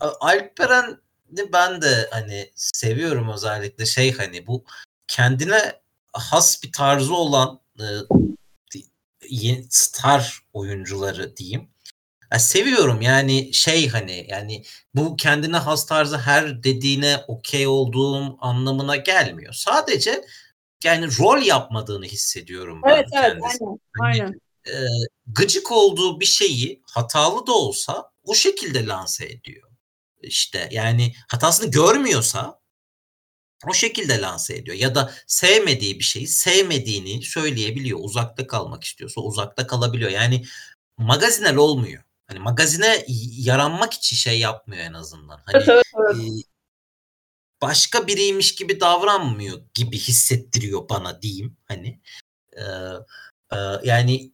[0.00, 0.98] Alperen
[1.52, 4.64] ben de hani seviyorum özellikle şey hani bu
[5.08, 5.80] kendine
[6.12, 7.84] has bir tarzı olan e,
[9.70, 11.68] star oyuncuları diyeyim.
[12.32, 18.96] Ya seviyorum yani şey hani yani bu kendine has tarzı her dediğine okey olduğum anlamına
[18.96, 19.52] gelmiyor.
[19.52, 20.24] Sadece
[20.84, 23.64] yani rol yapmadığını hissediyorum ben evet, evet, kendisi.
[24.00, 24.40] Aynen, hani, aynen.
[24.66, 24.86] E,
[25.26, 29.70] gıcık olduğu bir şeyi hatalı da olsa o şekilde lanse ediyor.
[30.22, 32.60] İşte yani hatasını görmüyorsa
[33.68, 34.76] o şekilde lanse ediyor.
[34.76, 37.98] Ya da sevmediği bir şeyi sevmediğini söyleyebiliyor.
[38.02, 40.10] Uzakta kalmak istiyorsa uzakta kalabiliyor.
[40.10, 40.44] Yani
[40.98, 42.02] magazinel olmuyor.
[42.26, 45.40] Hani magazine yaranmak için şey yapmıyor en azından.
[45.46, 46.16] Hani evet, evet.
[46.16, 46.52] E,
[47.62, 51.56] başka biriymiş gibi davranmıyor gibi hissettiriyor bana diyeyim.
[51.68, 52.00] Hani
[52.52, 52.62] e,
[53.52, 54.32] e, yani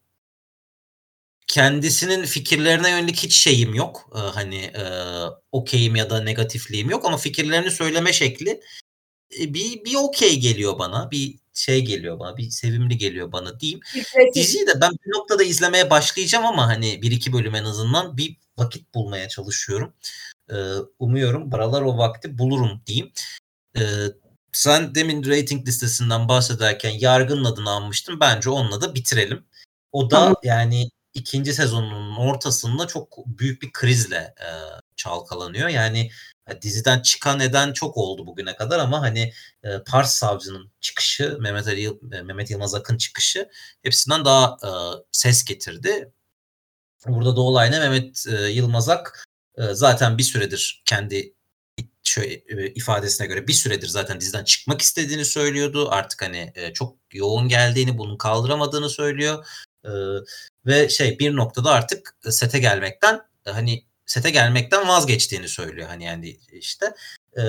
[1.47, 4.11] kendisinin fikirlerine yönelik hiç şeyim yok.
[4.14, 4.85] E, hani e,
[5.53, 8.61] okeyim ya da negatifliğim yok ama fikirlerini söyleme şekli
[9.31, 11.11] bir bir okey geliyor bana.
[11.11, 12.37] Bir şey geliyor bana.
[12.37, 13.81] Bir sevimli geliyor bana diyeyim.
[14.35, 18.37] Diziyi de ben bir noktada izlemeye başlayacağım ama hani bir iki bölüm en azından bir
[18.59, 19.95] vakit bulmaya çalışıyorum.
[20.51, 20.55] Ee,
[20.99, 23.12] umuyorum buralar o vakti bulurum diyeyim.
[23.76, 23.83] Ee,
[24.53, 28.20] sen demin rating listesinden bahsederken Yargı'nın adını almıştın.
[28.20, 29.45] Bence onunla da bitirelim.
[29.93, 30.35] O da tamam.
[30.43, 34.48] yani ikinci sezonun ortasında çok büyük bir krizle e,
[34.96, 35.68] çalkalanıyor.
[35.68, 36.10] Yani
[36.62, 41.84] diziden çıkan eden çok oldu bugüne kadar ama hani e, Pars Savcı'nın çıkışı, Mehmet Ali
[41.86, 43.50] e, Mehmet Yılmaz Akın çıkışı
[43.82, 44.70] hepsinden daha e,
[45.12, 46.12] ses getirdi.
[47.06, 47.78] Burada da olay ne?
[47.78, 51.34] Mehmet e, Yılmaz e, zaten bir süredir kendi
[52.08, 55.88] şöyle e, ifadesine göre bir süredir zaten diziden çıkmak istediğini söylüyordu.
[55.90, 59.46] Artık hani e, çok yoğun geldiğini, bunu kaldıramadığını söylüyor.
[59.85, 59.91] E,
[60.66, 65.89] ve şey bir noktada artık sete gelmekten hani sete gelmekten vazgeçtiğini söylüyor.
[65.89, 66.95] Hani yani işte
[67.39, 67.43] e,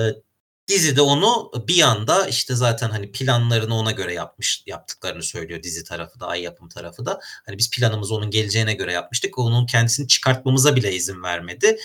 [0.68, 6.20] dizide onu bir anda işte zaten hani planlarını ona göre yapmış yaptıklarını söylüyor dizi tarafı
[6.20, 7.20] da ay yapım tarafı da.
[7.46, 9.38] Hani biz planımızı onun geleceğine göre yapmıştık.
[9.38, 11.78] Onun kendisini çıkartmamıza bile izin vermedi.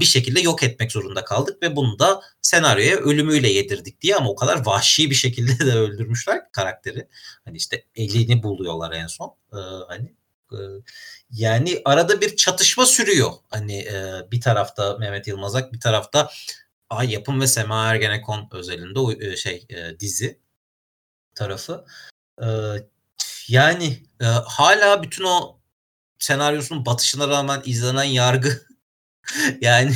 [0.00, 2.20] Bir şekilde yok etmek zorunda kaldık ve bunu da
[2.50, 7.08] senaryoya ölümüyle yedirdik diye ama o kadar vahşi bir şekilde de öldürmüşler karakteri.
[7.44, 9.36] Hani işte elini buluyorlar en son.
[9.52, 9.56] Ee,
[9.88, 10.14] hani
[11.30, 13.32] yani arada bir çatışma sürüyor.
[13.50, 13.86] Hani
[14.32, 16.30] bir tarafta Mehmet Yılmazak, bir tarafta
[16.90, 19.66] Ay Yapım ve Sema Ergenekon özelinde o şey
[20.00, 20.40] dizi
[21.34, 21.84] tarafı.
[23.48, 24.02] Yani
[24.46, 25.60] hala bütün o
[26.18, 28.62] senaryosunun batışına rağmen izlenen yargı
[29.60, 29.94] yani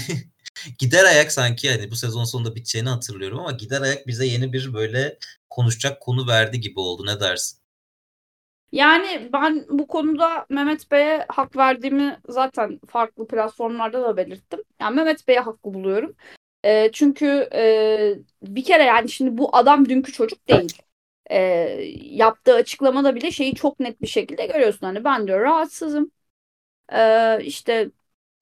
[0.79, 4.75] gider ayak sanki yani bu sezon sonunda biteceğini hatırlıyorum ama gider ayak bize yeni bir
[4.75, 5.19] böyle
[5.51, 7.07] konuşacak konu verdi gibi oldu.
[7.07, 7.59] Ne dersin?
[8.73, 14.61] Yani ben bu konuda Mehmet Bey'e hak verdiğimi zaten farklı platformlarda da belirttim.
[14.81, 16.17] Yani Mehmet Bey'e hakkı buluyorum.
[16.65, 20.79] E, çünkü e, bir kere yani şimdi bu adam dünkü çocuk değil.
[21.31, 21.39] E,
[22.03, 24.87] yaptığı açıklamada bile şeyi çok net bir şekilde görüyorsun.
[24.87, 26.11] Hani ben diyor rahatsızım.
[26.93, 27.91] E, işte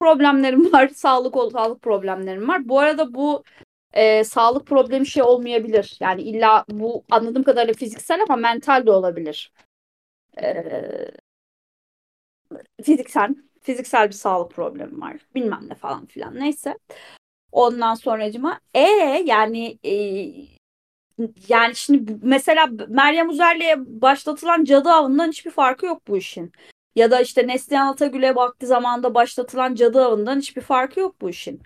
[0.03, 0.87] problemlerim var.
[0.95, 2.69] Sağlık sağlık problemlerim var.
[2.69, 3.43] Bu arada bu
[3.93, 5.97] e, sağlık problemi şey olmayabilir.
[5.99, 9.51] Yani illa bu anladığım kadarıyla fiziksel ama mental de olabilir.
[10.41, 10.63] E,
[12.83, 15.17] fiziksel fiziksel bir sağlık problemi var.
[15.35, 16.35] Bilmem ne falan filan.
[16.39, 16.77] Neyse.
[17.51, 18.81] Ondan sonracıma e
[19.25, 19.93] yani e,
[21.47, 26.51] yani şimdi mesela Meryem Uzerli'ye başlatılan cadı avından hiçbir farkı yok bu işin.
[26.95, 31.61] Ya da işte Neslihan Atagül'e vakti zamanda başlatılan cadı avından hiçbir farkı yok bu işin.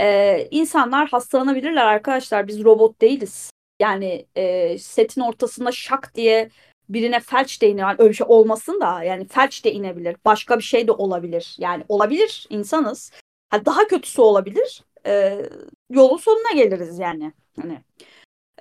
[0.00, 2.48] Ee, insanlar hastalanabilirler arkadaşlar.
[2.48, 3.50] Biz robot değiliz.
[3.80, 6.50] Yani e, setin ortasında şak diye
[6.88, 7.82] birine felç de iner.
[7.82, 10.16] Yani öyle bir şey olmasın da yani felç de inebilir.
[10.24, 11.56] Başka bir şey de olabilir.
[11.58, 13.10] Yani olabilir insanız.
[13.50, 14.84] Ha, daha kötüsü olabilir.
[15.06, 15.42] Ee,
[15.90, 17.32] yolun sonuna geliriz yani.
[17.60, 17.80] Hani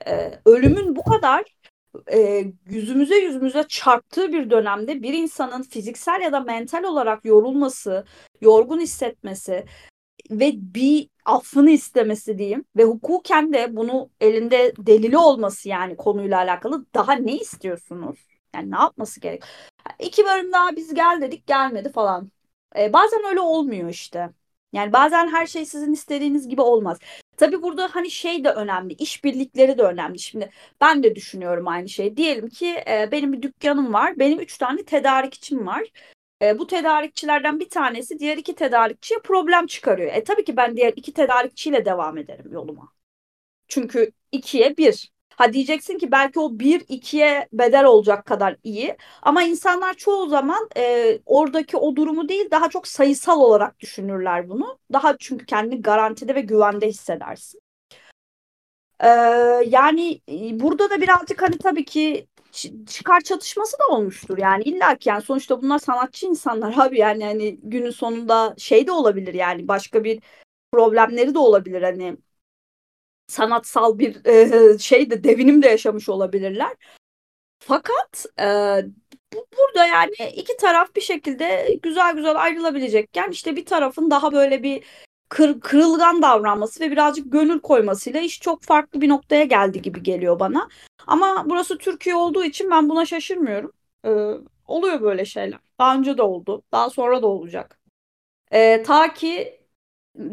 [0.07, 1.43] e, ölümün bu kadar
[2.11, 8.05] e, yüzümüze yüzümüze çarptığı bir dönemde bir insanın fiziksel ya da mental olarak yorulması,
[8.41, 9.65] yorgun hissetmesi
[10.31, 16.85] ve bir affını istemesi diyeyim ve hukuken de bunu elinde delili olması yani konuyla alakalı
[16.93, 18.19] daha ne istiyorsunuz?
[18.55, 19.43] Yani ne yapması gerek?
[19.99, 22.31] İki bölüm daha biz gel dedik gelmedi falan.
[22.77, 24.29] Ee, bazen öyle olmuyor işte.
[24.73, 26.99] Yani bazen her şey sizin istediğiniz gibi olmaz.
[27.39, 30.19] Tabii burada hani şey de önemli, işbirlikleri de önemli.
[30.19, 30.49] Şimdi
[30.81, 32.17] ben de düşünüyorum aynı şeyi.
[32.17, 35.83] Diyelim ki e, benim bir dükkanım var, benim üç tane tedarikçim var.
[36.41, 40.13] E, bu tedarikçilerden bir tanesi diğer iki tedarikçiye problem çıkarıyor.
[40.13, 42.93] E tabii ki ben diğer iki tedarikçiyle devam ederim yoluma.
[43.67, 45.11] Çünkü ikiye bir.
[45.39, 48.97] Ha diyeceksin ki belki o bir ikiye bedel olacak kadar iyi.
[49.21, 54.79] Ama insanlar çoğu zaman e, oradaki o durumu değil daha çok sayısal olarak düşünürler bunu.
[54.93, 57.61] Daha çünkü kendini garantide ve güvende hissedersin.
[59.03, 59.07] Ee,
[59.67, 60.21] yani
[60.53, 62.27] burada da birazcık hani tabii ki
[62.87, 67.59] çıkar çatışması da olmuştur yani illa ki yani sonuçta bunlar sanatçı insanlar abi yani hani
[67.63, 70.21] günün sonunda şey de olabilir yani başka bir
[70.73, 72.17] problemleri de olabilir hani
[73.31, 76.75] sanatsal bir e, şey de devinim de yaşamış olabilirler.
[77.59, 78.45] Fakat e,
[79.33, 84.63] bu, burada yani iki taraf bir şekilde güzel güzel ayrılabilecekken işte bir tarafın daha böyle
[84.63, 84.83] bir
[85.29, 90.39] kır, kırılgan davranması ve birazcık gönül koymasıyla iş çok farklı bir noktaya geldi gibi geliyor
[90.39, 90.69] bana.
[91.07, 93.71] Ama burası Türkiye olduğu için ben buna şaşırmıyorum.
[94.05, 94.09] Ee,
[94.67, 95.59] oluyor böyle şeyler.
[95.79, 96.63] Daha önce de oldu.
[96.71, 97.79] Daha sonra da olacak.
[98.51, 99.58] Ee, ta ki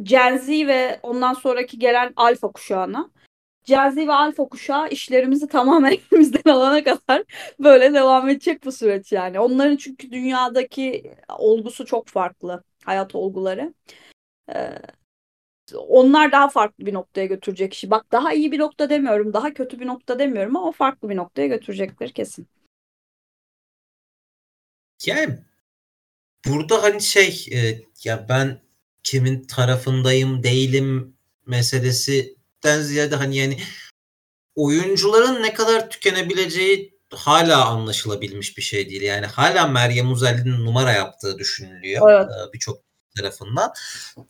[0.02, 3.10] Gen Z ve ondan sonraki gelen alfa kuşağına.
[3.64, 7.24] Gen Z ve alfa kuşağı işlerimizi tamamen elimizden alana kadar
[7.58, 9.40] böyle devam edecek bu süreç yani.
[9.40, 12.64] Onların çünkü dünyadaki olgusu çok farklı.
[12.84, 13.74] Hayat olguları.
[14.54, 14.78] Ee,
[15.74, 17.90] onlar daha farklı bir noktaya götürecek işi.
[17.90, 21.46] Bak daha iyi bir nokta demiyorum, daha kötü bir nokta demiyorum ama farklı bir noktaya
[21.46, 22.48] götürecekler kesin.
[25.06, 25.38] Yani
[26.46, 27.58] burada hani şey e,
[28.04, 28.65] ya ben
[29.06, 33.58] kimin tarafındayım değilim meselesinden ziyade hani yani
[34.54, 39.02] oyuncuların ne kadar tükenebileceği hala anlaşılabilmiş bir şey değil.
[39.02, 42.30] Yani hala Meryem Uzerli'nin numara yaptığı düşünülüyor evet.
[42.30, 42.82] E, birçok
[43.16, 43.72] tarafından.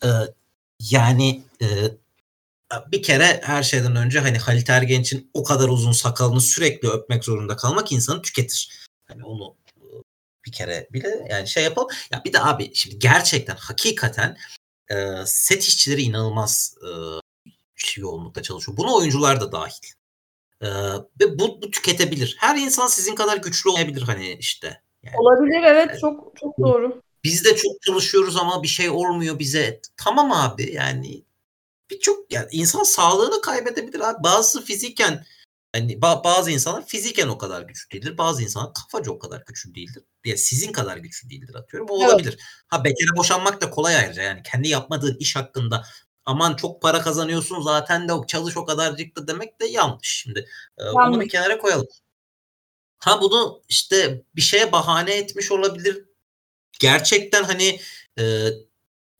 [0.05, 0.09] E,
[0.81, 1.67] yani e,
[2.93, 7.57] bir kere her şeyden önce hani Halit Ergenç'in o kadar uzun sakalını sürekli öpmek zorunda
[7.57, 8.87] kalmak insanı tüketir.
[9.09, 9.57] Hani onu
[10.47, 11.89] bir kere bile yani şey yapalım.
[12.13, 14.37] Ya bir de abi şimdi gerçekten hakikaten
[14.91, 18.77] e, set işçileri inanılmaz e, yoğunlukta çalışıyor.
[18.77, 19.93] Buna oyuncular da dahil.
[20.61, 20.69] E,
[21.21, 22.37] ve bu, bu tüketebilir.
[22.39, 24.83] Her insan sizin kadar güçlü olabilir hani işte.
[25.03, 27.03] Yani, Olabilir evet yani, çok çok doğru.
[27.25, 29.81] Biz de çok çalışıyoruz ama bir şey olmuyor bize.
[29.97, 31.25] Tamam abi yani
[31.91, 34.23] birçok yani insan sağlığını kaybedebilir abi.
[34.23, 35.27] Bazı fiziken
[35.79, 38.19] hani bazı insanlar fiziken o kadar güçlü değildir.
[38.19, 40.03] Bazı insanlar kafaca o kadar güçlü değildir.
[40.25, 41.89] Yani sizin kadar güçlü değildir atıyorum.
[41.91, 42.11] O evet.
[42.11, 42.39] olabilir.
[42.69, 44.23] Ha bekara boşanmak da kolay ayrıca.
[44.23, 45.85] Yani kendi yapmadığın iş hakkında
[46.25, 50.23] aman çok para kazanıyorsun zaten de çalış o kadarcık da demek de yanlış.
[50.23, 50.49] Şimdi
[50.79, 50.95] yanlış.
[50.97, 51.87] onu bir kenara koyalım.
[52.99, 56.05] Ha bunu işte bir şeye bahane etmiş olabilir.
[56.81, 57.81] Gerçekten hani
[58.19, 58.49] e,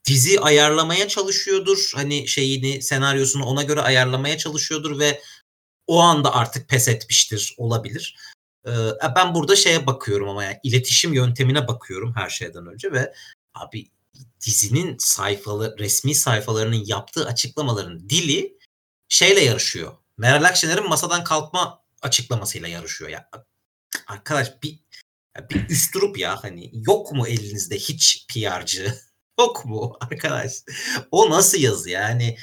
[0.05, 1.91] dizi ayarlamaya çalışıyordur.
[1.95, 5.21] Hani şeyini, senaryosunu ona göre ayarlamaya çalışıyordur ve
[5.87, 8.17] o anda artık pes etmiştir olabilir.
[8.67, 8.71] Ee,
[9.15, 13.13] ben burada şeye bakıyorum ama yani iletişim yöntemine bakıyorum her şeyden önce ve
[13.53, 13.91] abi
[14.45, 18.57] dizinin sayfalı resmi sayfalarının yaptığı açıklamaların dili
[19.09, 19.91] şeyle yarışıyor.
[20.17, 23.29] Meral Akşener'in masadan kalkma açıklamasıyla yarışıyor ya.
[24.07, 24.79] Arkadaş bir
[25.49, 28.93] bir üstürup ya hani yok mu elinizde hiç PR'cı?
[29.39, 30.51] Yok mu arkadaş?
[31.11, 32.37] O nasıl yazı yani?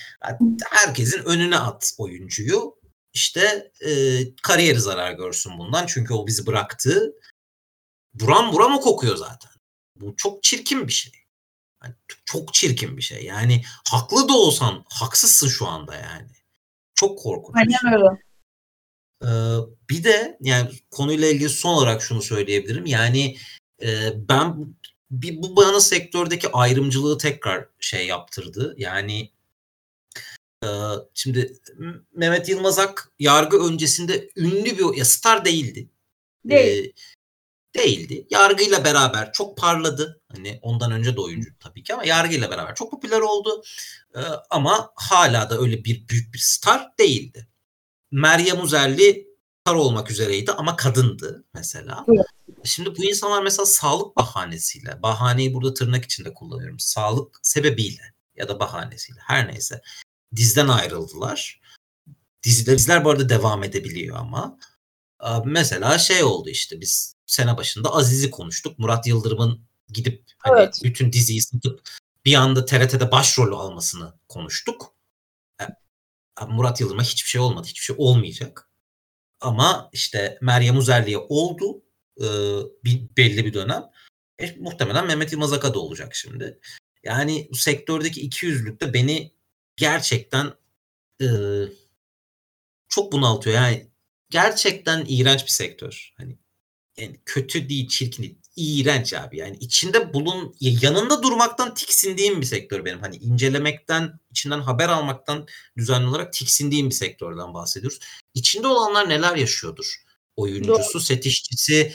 [0.71, 2.77] Herkesin önüne at oyuncuyu.
[3.15, 3.91] İşte e,
[4.43, 5.87] kariyeri zarar görsün bundan.
[5.87, 7.13] Çünkü o bizi bıraktı.
[8.15, 9.51] Buram buram o kokuyor zaten.
[9.97, 11.13] Bu çok çirkin bir şey.
[11.85, 11.95] Yani
[12.25, 13.25] çok çirkin bir şey.
[13.25, 16.31] Yani haklı da olsan haksızsın şu anda yani.
[16.95, 17.91] Çok korkunç Aynen şey.
[17.93, 18.23] öyle.
[19.25, 19.59] Ee,
[19.91, 22.87] bir de yani konuyla ilgili son olarak şunu söyleyebilirim.
[22.87, 23.37] Yani
[23.83, 24.75] e, ben
[25.11, 28.75] bir, bu bana sektördeki ayrımcılığı tekrar şey yaptırdı.
[28.79, 29.31] Yani
[31.15, 31.59] şimdi
[32.15, 35.89] Mehmet Yılmazak yargı öncesinde ünlü bir ya star değildi.
[36.45, 36.87] Değil.
[36.87, 36.93] Ee,
[37.75, 38.27] değildi.
[38.31, 40.21] Yargıyla beraber çok parladı.
[40.33, 43.63] Hani ondan önce de oyuncu tabii ki ama yargıyla beraber çok popüler oldu.
[44.17, 47.49] Ee, ama hala da öyle bir büyük bir star değildi.
[48.11, 49.27] Meryem Uzerli
[49.63, 52.05] star olmak üzereydi ama kadındı mesela.
[52.09, 52.27] Evet.
[52.65, 56.79] Şimdi bu insanlar mesela sağlık bahanesiyle, bahaneyi burada tırnak içinde kullanıyorum.
[56.79, 59.83] Sağlık sebebiyle ya da bahanesiyle her neyse
[60.37, 61.61] dizden ayrıldılar.
[62.43, 64.59] Diziler, diziler bu arada devam edebiliyor ama.
[65.45, 68.79] Mesela şey oldu işte biz sene başında Aziz'i konuştuk.
[68.79, 70.81] Murat Yıldırım'ın gidip hani Evet.
[70.85, 71.89] bütün diziyi satıp
[72.25, 74.95] bir anda TRT'de başrolü almasını konuştuk.
[76.49, 77.67] Murat Yıldırım'a hiçbir şey olmadı.
[77.67, 78.71] Hiçbir şey olmayacak.
[79.41, 81.83] Ama işte Meryem Uzerli'ye oldu
[82.21, 82.27] e,
[82.85, 83.83] bir, belli bir dönem.
[84.39, 86.59] E, muhtemelen Mehmet Yılmaz Aka da olacak şimdi.
[87.03, 89.33] Yani bu sektördeki iki yüzlükte beni
[89.77, 90.53] gerçekten
[91.21, 91.29] e,
[92.89, 93.57] çok bunaltıyor.
[93.57, 93.87] Yani
[94.31, 96.13] gerçekten iğrenç bir sektör.
[96.17, 96.39] Hani
[96.97, 98.39] yani kötü değil, çirkin değil.
[98.57, 99.39] İğrenç abi.
[99.39, 103.01] Yani içinde bulun yanında durmaktan tiksindiğim bir sektör benim.
[103.01, 105.47] Hani incelemekten, içinden haber almaktan
[105.77, 107.99] düzenli olarak tiksindiğim bir sektörden bahsediyoruz.
[108.35, 110.03] İçinde olanlar neler yaşıyordur?
[110.37, 111.03] Oyuncusu, Doğru.
[111.03, 111.93] set işçisi,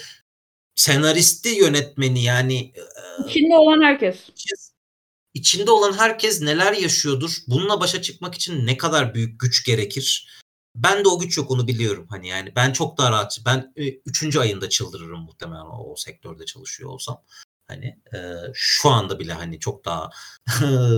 [0.75, 2.73] senaristi, yönetmeni yani
[3.27, 4.17] içinde olan herkes.
[5.39, 7.37] İçinde olan herkes neler yaşıyordur?
[7.47, 10.29] Bununla başa çıkmak için ne kadar büyük güç gerekir?
[10.75, 12.07] Ben de o güç yok onu biliyorum.
[12.09, 13.39] Hani yani ben çok daha rahat.
[13.45, 17.23] Ben e, üçüncü ayında çıldırırım muhtemelen o, o sektörde çalışıyor olsam.
[17.67, 18.17] Hani e,
[18.53, 20.09] şu anda bile hani çok daha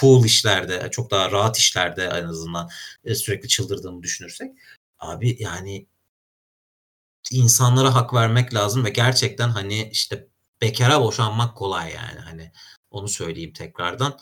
[0.00, 2.70] cool işlerde, çok daha rahat işlerde en azından
[3.04, 4.52] e, sürekli çıldırdığımı düşünürsek.
[4.98, 5.86] Abi yani
[7.30, 10.28] insanlara hak vermek lazım ve gerçekten hani işte
[10.62, 12.52] bekara boşanmak kolay yani hani
[12.92, 14.18] onu söyleyeyim tekrardan.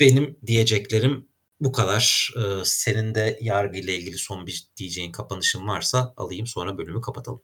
[0.00, 1.28] Benim diyeceklerim
[1.60, 2.30] bu kadar.
[2.36, 7.42] Ee, senin de yargıyla ilgili son bir diyeceğin kapanışın varsa alayım sonra bölümü kapatalım.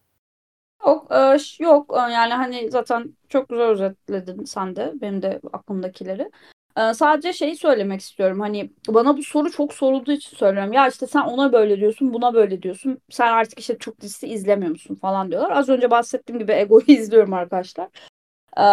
[0.87, 6.30] Yok, e, yok yani hani zaten çok güzel özetledin sen de benim de aklımdakileri.
[6.76, 10.72] E, sadece şeyi söylemek istiyorum hani bana bu soru çok sorulduğu için söylüyorum.
[10.72, 12.99] Ya işte sen ona böyle diyorsun buna böyle diyorsun.
[13.11, 15.51] Sen artık işte çok dizisi izlemiyor musun falan diyorlar.
[15.51, 17.89] Az önce bahsettiğim gibi Ego'yu izliyorum arkadaşlar.
[18.59, 18.64] E,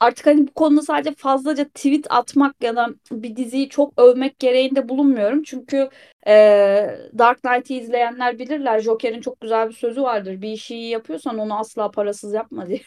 [0.00, 4.88] artık hani bu konuda sadece fazlaca tweet atmak ya da bir diziyi çok övmek gereğinde
[4.88, 5.42] bulunmuyorum.
[5.42, 5.90] Çünkü
[6.26, 6.32] e,
[7.18, 8.80] Dark Knight'i izleyenler bilirler.
[8.80, 10.42] Joker'in çok güzel bir sözü vardır.
[10.42, 12.80] Bir işi iyi yapıyorsan onu asla parasız yapma diye.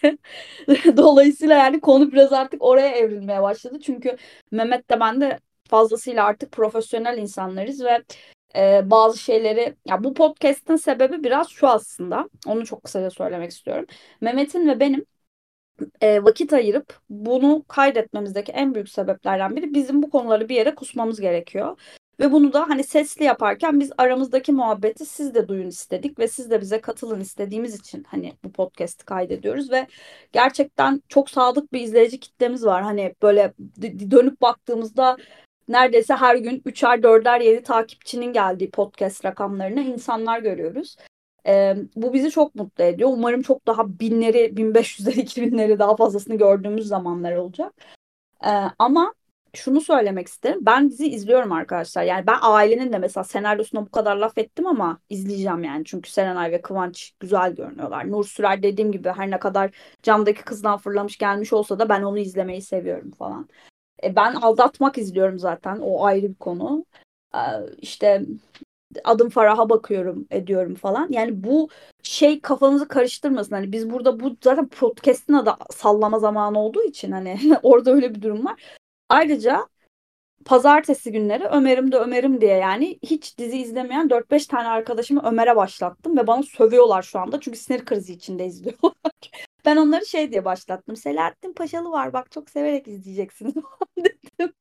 [0.98, 3.80] Dolayısıyla yani konu biraz artık oraya evrilmeye başladı.
[3.80, 4.18] Çünkü
[4.52, 5.40] Mehmet de ben de
[5.70, 8.04] fazlasıyla artık profesyonel insanlarız ve
[8.56, 12.30] e, bazı şeyleri ya bu podcast'in sebebi biraz şu aslında.
[12.48, 13.86] Onu çok kısaca söylemek istiyorum.
[14.22, 15.06] Mehmet'in ve benim
[16.02, 21.22] e, vakit ayırıp bunu kaydetmemizdeki en büyük sebeplerden biri bizim bu konuları bir yere kusmamız
[21.22, 21.78] gerekiyor.
[22.20, 26.52] Ve bunu da hani sesli yaparken biz aramızdaki muhabbeti siz de duyun istedik ve siz
[26.52, 29.88] de bize katılın istediğimiz için hani bu podcast'i kaydediyoruz ve
[30.32, 32.84] gerçekten çok sadık bir izleyici kitlemiz var.
[32.84, 33.54] Hani böyle
[34.12, 35.18] dönüp baktığımızda
[35.68, 40.96] neredeyse her gün 3'er 4'er yeni takipçinin geldiği podcast rakamlarını insanlar görüyoruz.
[41.50, 43.10] E, bu bizi çok mutlu ediyor.
[43.14, 47.74] Umarım çok daha binleri, 1500'leri, 2000'leri daha fazlasını gördüğümüz zamanlar olacak.
[48.46, 49.14] E, ama
[49.54, 50.60] şunu söylemek isterim.
[50.62, 52.04] Ben dizi izliyorum arkadaşlar.
[52.04, 55.86] Yani ben ailenin de mesela senaryosuna bu kadar laf ettim ama izleyeceğim yani.
[55.86, 58.12] Çünkü Serenay ve Kıvanç güzel görünüyorlar.
[58.12, 59.72] Nur Sürer dediğim gibi her ne kadar
[60.04, 63.50] camdaki kızdan fırlamış gelmiş olsa da ben onu izlemeyi seviyorum falan.
[64.04, 65.80] E, ben aldatmak izliyorum zaten.
[65.82, 66.86] O ayrı bir konu.
[67.36, 67.40] E,
[67.78, 68.26] işte
[69.04, 71.08] adım Farah'a bakıyorum ediyorum falan.
[71.12, 71.70] Yani bu
[72.04, 73.56] şey kafanızı karıştırmasın.
[73.56, 78.22] Hani biz burada bu zaten podcast'in adı sallama zamanı olduğu için hani orada öyle bir
[78.22, 78.64] durum var.
[79.10, 79.68] Ayrıca
[80.46, 86.18] pazartesi günleri Ömer'im de Ömer'im diye yani hiç dizi izlemeyen 4-5 tane arkadaşımı Ömer'e başlattım
[86.18, 88.94] ve bana sövüyorlar şu anda çünkü sinir krizi içinde izliyorlar.
[89.66, 90.96] ben onları şey diye başlattım.
[90.96, 93.54] Selahattin Paşalı var bak çok severek izleyeceksiniz
[93.98, 94.54] dedim.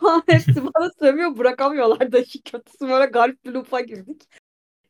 [0.26, 4.28] hepsi bana sövüyor bırakamıyorlar da işi kötüsü böyle garip bir loop'a girdik.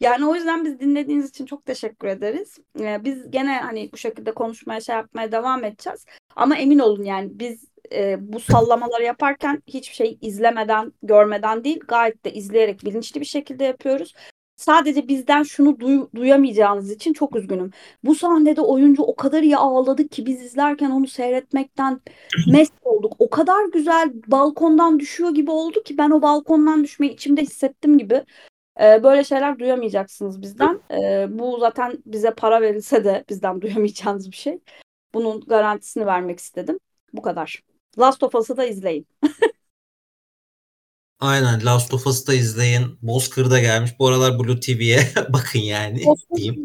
[0.01, 2.57] Yani o yüzden biz dinlediğiniz için çok teşekkür ederiz.
[2.81, 6.07] Ee, biz gene hani bu şekilde konuşmaya şey yapmaya devam edeceğiz.
[6.37, 12.25] Ama emin olun yani biz e, bu sallamaları yaparken hiçbir şey izlemeden, görmeden değil gayet
[12.25, 14.15] de izleyerek bilinçli bir şekilde yapıyoruz.
[14.59, 17.71] Sadece bizden şunu duy- duyamayacağınız için çok üzgünüm.
[18.05, 22.01] Bu sahnede oyuncu o kadar iyi ağladı ki biz izlerken onu seyretmekten
[22.53, 23.13] mest olduk.
[23.19, 28.25] O kadar güzel balkondan düşüyor gibi oldu ki ben o balkondan düşmeyi içimde hissettim gibi.
[28.81, 30.81] Ee, böyle şeyler duyamayacaksınız bizden.
[30.91, 34.59] Ee, bu zaten bize para verilse de bizden duyamayacağınız bir şey.
[35.15, 36.79] Bunun garantisini vermek istedim.
[37.13, 37.63] Bu kadar.
[37.99, 39.07] Last of Us'ı da izleyin.
[41.21, 42.99] Aynen Last of Us'ı da izleyin.
[43.03, 43.91] Bozkır da gelmiş.
[43.99, 46.05] Bu aralar Blue TV'ye bakın yani
[46.37, 46.64] diyeyim.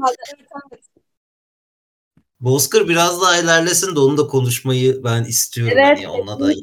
[2.39, 5.77] Bozkır biraz daha ilerlesin de onu da konuşmayı ben istiyorum.
[5.77, 6.53] Evet, hani ona da.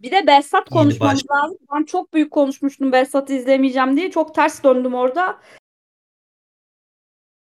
[0.00, 1.58] Bir de Behzat konuşmamız baş- lazım.
[1.74, 4.10] Ben çok büyük konuşmuştum Behzat'ı izlemeyeceğim diye.
[4.10, 5.40] Çok ters döndüm orada.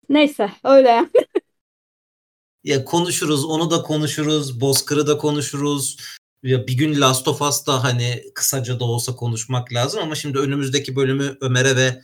[0.09, 1.09] Neyse öyle.
[2.63, 5.97] ya konuşuruz, onu da konuşuruz, Bozkır'ı da konuşuruz.
[6.45, 10.95] Ya bir gün Last of Us'ta hani kısaca da olsa konuşmak lazım ama şimdi önümüzdeki
[10.95, 12.01] bölümü Ömer'e ve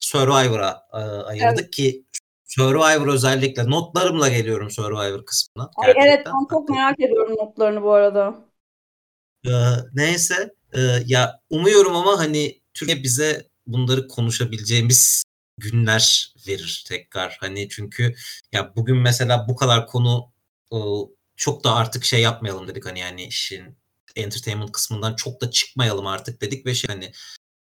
[0.00, 2.04] Survivor'a e, ayırdık ki
[2.44, 5.70] Survivor özellikle notlarımla geliyorum Survivor kısmına.
[5.76, 6.32] Ay evet gerçekten.
[6.32, 8.34] ben çok merak ediyorum notlarını bu arada.
[9.46, 9.50] Ee,
[9.94, 15.24] neyse e, ya umuyorum ama hani Türkiye bize bunları konuşabileceğimiz
[15.58, 17.36] günler verir tekrar.
[17.40, 18.14] Hani çünkü
[18.52, 20.32] ya bugün mesela bu kadar konu
[20.72, 20.78] e,
[21.36, 23.83] çok da artık şey yapmayalım dedik hani yani işin
[24.16, 27.12] entertainment kısmından çok da çıkmayalım artık dedik ve şey hani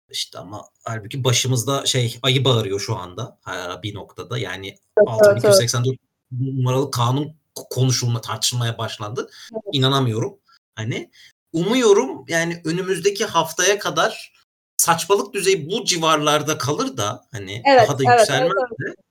[0.09, 3.39] işte ama halbuki başımızda şey ayı bağırıyor şu anda
[3.83, 4.37] bir noktada.
[4.37, 5.97] Yani Evet, 6284
[6.31, 9.29] numaralı kanun konuşulma tartışılmaya başlandı.
[9.53, 9.63] Evet.
[9.73, 10.39] İnanamıyorum.
[10.75, 11.11] Hani
[11.53, 14.33] umuyorum yani önümüzdeki haftaya kadar
[14.77, 19.01] saçmalık düzeyi bu civarlarda kalır da hani Evet, daha da evet, yükselmez evet, de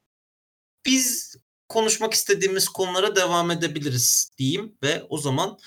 [0.86, 1.36] biz
[1.68, 5.58] konuşmak istediğimiz konulara devam edebiliriz diyeyim ve o zaman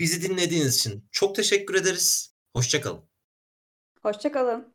[0.00, 2.34] bizi dinlediğiniz için çok teşekkür ederiz.
[2.52, 3.04] Hoşçakalın.
[4.02, 4.74] Hoşçakalın.